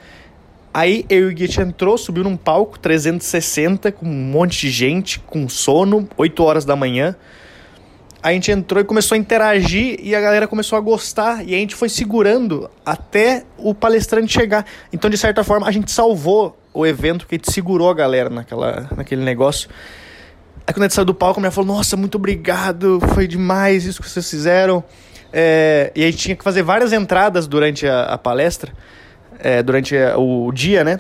Aí 0.74 1.06
eu 1.08 1.30
e 1.30 1.34
o 1.34 1.38
Git 1.38 1.62
entrou, 1.62 1.98
subiu 2.00 2.24
num 2.24 2.36
palco 2.36 2.80
360 2.80 3.92
com 3.92 4.08
um 4.08 4.10
monte 4.10 4.62
de 4.62 4.72
gente, 4.72 5.20
com 5.20 5.48
sono, 5.48 6.10
8 6.18 6.44
horas 6.44 6.66
da 6.66 6.76
manhã. 6.76 7.16
A 8.24 8.34
gente 8.34 8.50
entrou 8.52 8.82
e 8.82 8.84
começou 8.84 9.16
a 9.16 9.20
interagir 9.20 10.00
e 10.02 10.16
a 10.16 10.22
galera 10.22 10.48
começou 10.48 10.78
a 10.78 10.82
gostar 10.82 11.48
e 11.48 11.54
a 11.54 11.58
gente 11.58 11.76
foi 11.76 11.90
segurando 11.90 12.72
até 12.84 13.44
o 13.56 13.76
palestrante 13.76 14.34
chegar. 14.34 14.66
Então, 14.92 15.12
de 15.12 15.18
certa 15.18 15.44
forma, 15.44 15.68
a 15.68 15.72
gente 15.72 15.92
salvou 15.92 16.58
o 16.74 16.88
evento 16.88 17.20
porque 17.20 17.36
a 17.36 17.38
gente 17.38 17.52
segurou 17.52 17.90
a 17.90 17.94
galera 17.94 18.32
naquela, 18.32 18.90
naquele 18.96 19.22
negócio. 19.22 19.70
Aí 20.66 20.74
quando 20.74 20.84
a 20.84 20.86
gente 20.86 20.96
saiu 20.96 21.06
do 21.06 21.14
palco, 21.14 21.40
a 21.40 21.42
mulher 21.42 21.52
falou, 21.52 21.76
nossa, 21.76 21.96
muito 21.96 22.16
obrigado, 22.16 23.00
foi 23.14 23.28
demais 23.28 23.86
isso 23.86 24.02
que 24.02 24.10
vocês 24.10 24.28
fizeram. 24.28 24.84
É, 25.32 25.92
e 25.94 26.02
a 26.04 26.06
gente 26.10 26.18
tinha 26.18 26.36
que 26.36 26.44
fazer 26.44 26.64
várias 26.64 26.94
entradas 26.94 27.46
durante 27.46 27.86
a, 27.86 28.04
a 28.06 28.18
palestra 28.18 28.72
é, 29.44 29.62
durante 29.62 29.96
o 30.18 30.52
dia, 30.52 30.84
né? 30.84 31.00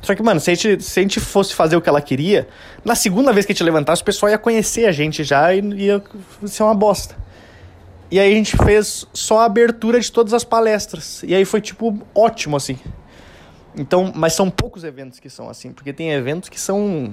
Só 0.00 0.14
que, 0.14 0.22
mano, 0.22 0.38
se 0.38 0.50
a, 0.50 0.54
gente, 0.54 0.84
se 0.84 1.00
a 1.00 1.02
gente 1.02 1.18
fosse 1.18 1.54
fazer 1.54 1.76
o 1.76 1.80
que 1.80 1.88
ela 1.88 2.00
queria, 2.00 2.46
na 2.84 2.94
segunda 2.94 3.32
vez 3.32 3.44
que 3.44 3.52
a 3.52 3.54
gente 3.54 3.64
levantasse, 3.64 4.02
o 4.02 4.04
pessoal 4.04 4.30
ia 4.30 4.38
conhecer 4.38 4.86
a 4.86 4.92
gente 4.92 5.24
já 5.24 5.52
e 5.52 5.60
ia 5.60 6.02
ser 6.46 6.62
uma 6.62 6.74
bosta. 6.74 7.16
E 8.10 8.20
aí 8.20 8.32
a 8.32 8.36
gente 8.36 8.56
fez 8.56 9.06
só 9.12 9.40
a 9.40 9.44
abertura 9.46 9.98
de 9.98 10.12
todas 10.12 10.32
as 10.32 10.44
palestras. 10.44 11.22
E 11.24 11.34
aí 11.34 11.44
foi, 11.44 11.60
tipo, 11.60 11.98
ótimo, 12.14 12.56
assim. 12.56 12.78
Então, 13.76 14.12
mas 14.14 14.34
são 14.34 14.48
poucos 14.48 14.84
eventos 14.84 15.18
que 15.18 15.28
são 15.28 15.50
assim, 15.50 15.72
porque 15.72 15.92
tem 15.92 16.12
eventos 16.12 16.48
que 16.48 16.60
são 16.60 17.12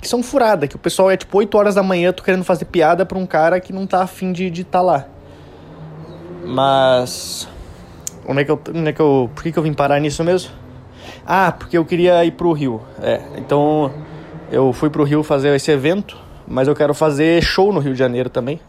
que 0.00 0.08
são 0.08 0.24
furada, 0.24 0.66
que 0.66 0.74
o 0.74 0.78
pessoal 0.78 1.08
é 1.08 1.16
tipo 1.16 1.38
8 1.38 1.56
horas 1.56 1.74
da 1.76 1.84
manhã, 1.84 2.12
tô 2.12 2.24
querendo 2.24 2.42
fazer 2.42 2.64
piada 2.64 3.06
pra 3.06 3.16
um 3.16 3.26
cara 3.26 3.60
que 3.60 3.72
não 3.72 3.86
tá 3.86 4.02
afim 4.02 4.32
de 4.32 4.46
estar 4.46 4.64
tá 4.64 4.80
lá. 4.80 5.06
Mas 6.44 7.46
Onde 8.26 8.42
é 8.42 8.44
que 8.44 8.50
eu. 8.50 8.60
Onde 8.74 8.88
é 8.88 8.92
que 8.92 9.00
eu 9.00 9.30
por 9.34 9.42
que, 9.42 9.52
que 9.52 9.58
eu 9.58 9.62
vim 9.62 9.72
parar 9.72 10.00
nisso 10.00 10.22
mesmo? 10.24 10.52
Ah, 11.26 11.52
porque 11.52 11.76
eu 11.76 11.84
queria 11.84 12.24
ir 12.24 12.32
pro 12.32 12.52
Rio. 12.52 12.80
É, 13.00 13.20
então 13.36 13.92
eu 14.50 14.72
fui 14.72 14.90
pro 14.90 15.04
Rio 15.04 15.22
fazer 15.22 15.54
esse 15.54 15.70
evento, 15.70 16.16
mas 16.46 16.68
eu 16.68 16.74
quero 16.74 16.94
fazer 16.94 17.42
show 17.42 17.72
no 17.72 17.80
Rio 17.80 17.92
de 17.92 17.98
Janeiro 17.98 18.28
também. 18.28 18.60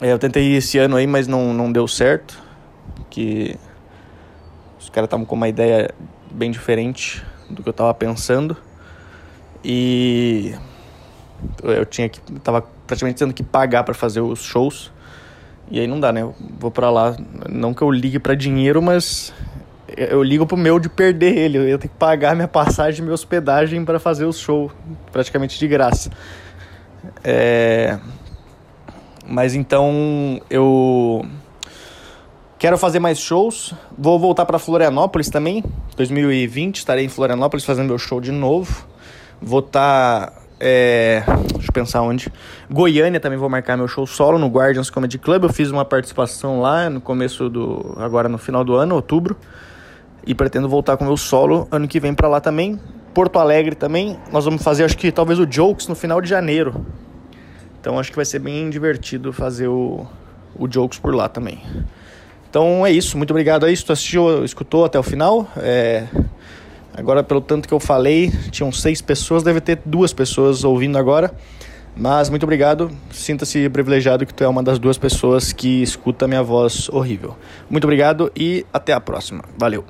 É, 0.00 0.12
eu 0.12 0.18
tentei 0.18 0.56
esse 0.56 0.78
ano 0.78 0.96
aí, 0.96 1.06
mas 1.06 1.26
não, 1.26 1.52
não 1.54 1.70
deu 1.70 1.86
certo. 1.86 2.40
Que 3.08 3.56
os 4.78 4.88
caras 4.90 5.06
estavam 5.06 5.24
com 5.24 5.34
uma 5.34 5.48
ideia 5.48 5.90
bem 6.30 6.50
diferente 6.50 7.24
do 7.48 7.62
que 7.62 7.68
eu 7.68 7.72
tava 7.72 7.92
pensando. 7.94 8.56
E 9.64 10.54
eu 11.62 11.84
tinha 11.84 12.08
que. 12.08 12.20
tava 12.40 12.62
praticamente 12.86 13.18
tendo 13.18 13.32
que 13.32 13.42
pagar 13.42 13.84
para 13.84 13.94
fazer 13.94 14.20
os 14.20 14.42
shows. 14.42 14.91
E 15.72 15.80
aí 15.80 15.86
não 15.86 15.98
dá, 15.98 16.12
né? 16.12 16.20
Eu 16.20 16.34
vou 16.60 16.70
para 16.70 16.90
lá, 16.90 17.16
não 17.48 17.72
que 17.72 17.80
eu 17.80 17.90
ligue 17.90 18.18
para 18.18 18.34
dinheiro, 18.34 18.82
mas 18.82 19.32
eu 19.96 20.22
ligo 20.22 20.46
pro 20.46 20.54
meu 20.54 20.78
de 20.78 20.90
perder 20.90 21.34
ele. 21.34 21.56
Eu 21.56 21.78
tenho 21.78 21.90
que 21.90 21.98
pagar 21.98 22.36
minha 22.36 22.46
passagem 22.46 23.00
minha 23.00 23.14
hospedagem 23.14 23.82
para 23.82 23.98
fazer 23.98 24.26
o 24.26 24.32
show, 24.34 24.70
praticamente 25.10 25.58
de 25.58 25.66
graça. 25.66 26.10
É... 27.24 27.98
Mas 29.26 29.54
então 29.54 30.38
eu 30.50 31.24
quero 32.58 32.76
fazer 32.76 32.98
mais 32.98 33.18
shows. 33.18 33.72
Vou 33.96 34.18
voltar 34.18 34.44
para 34.44 34.58
Florianópolis 34.58 35.30
também. 35.30 35.64
2020 35.96 36.76
estarei 36.76 37.06
em 37.06 37.08
Florianópolis 37.08 37.64
fazendo 37.64 37.88
meu 37.88 37.98
show 37.98 38.20
de 38.20 38.30
novo. 38.30 38.86
Vou 39.40 39.60
estar 39.60 40.26
tá 40.26 40.42
é, 40.60 41.24
pensar 41.72 42.02
onde. 42.02 42.32
Goiânia 42.70 43.18
também 43.18 43.38
vou 43.38 43.48
marcar 43.48 43.76
meu 43.76 43.88
show 43.88 44.06
solo 44.06 44.38
no 44.38 44.48
Guardians 44.48 44.90
Comedy 44.90 45.18
Club. 45.18 45.44
Eu 45.44 45.52
fiz 45.52 45.70
uma 45.70 45.84
participação 45.84 46.60
lá 46.60 46.88
no 46.88 47.00
começo 47.00 47.48
do. 47.48 47.96
agora 47.98 48.28
no 48.28 48.38
final 48.38 48.64
do 48.64 48.74
ano, 48.74 48.94
outubro. 48.94 49.36
E 50.26 50.34
pretendo 50.34 50.68
voltar 50.68 50.96
com 50.96 51.04
meu 51.04 51.16
solo 51.16 51.66
ano 51.70 51.88
que 51.88 51.98
vem 51.98 52.14
para 52.14 52.28
lá 52.28 52.40
também. 52.40 52.78
Porto 53.12 53.38
Alegre 53.38 53.74
também. 53.74 54.18
Nós 54.30 54.44
vamos 54.44 54.62
fazer, 54.62 54.84
acho 54.84 54.96
que 54.96 55.10
talvez 55.10 55.38
o 55.38 55.46
Jokes 55.46 55.88
no 55.88 55.94
final 55.94 56.20
de 56.20 56.28
janeiro. 56.28 56.86
Então 57.80 57.98
acho 57.98 58.10
que 58.10 58.16
vai 58.16 58.24
ser 58.24 58.38
bem 58.38 58.70
divertido 58.70 59.32
fazer 59.32 59.66
o, 59.66 60.06
o 60.56 60.68
Jokes 60.68 60.98
por 60.98 61.14
lá 61.14 61.28
também. 61.28 61.60
Então 62.48 62.86
é 62.86 62.92
isso. 62.92 63.16
Muito 63.16 63.30
obrigado 63.30 63.66
aí. 63.66 63.76
Se 63.76 63.84
tu 63.84 63.92
assistiu, 63.92 64.44
escutou 64.44 64.84
até 64.84 64.98
o 64.98 65.02
final. 65.02 65.50
É. 65.56 66.06
Agora, 66.94 67.22
pelo 67.22 67.40
tanto 67.40 67.66
que 67.66 67.74
eu 67.74 67.80
falei, 67.80 68.30
tinham 68.50 68.70
seis 68.70 69.00
pessoas, 69.00 69.42
deve 69.42 69.60
ter 69.60 69.80
duas 69.84 70.12
pessoas 70.12 70.64
ouvindo 70.64 70.98
agora. 70.98 71.32
Mas 71.96 72.30
muito 72.30 72.42
obrigado, 72.44 72.90
sinta-se 73.10 73.68
privilegiado 73.68 74.24
que 74.24 74.32
tu 74.32 74.42
é 74.42 74.48
uma 74.48 74.62
das 74.62 74.78
duas 74.78 74.96
pessoas 74.96 75.52
que 75.52 75.82
escuta 75.82 76.26
minha 76.26 76.42
voz 76.42 76.88
horrível. 76.88 77.36
Muito 77.68 77.84
obrigado 77.84 78.32
e 78.34 78.64
até 78.72 78.92
a 78.92 79.00
próxima. 79.00 79.44
Valeu! 79.58 79.84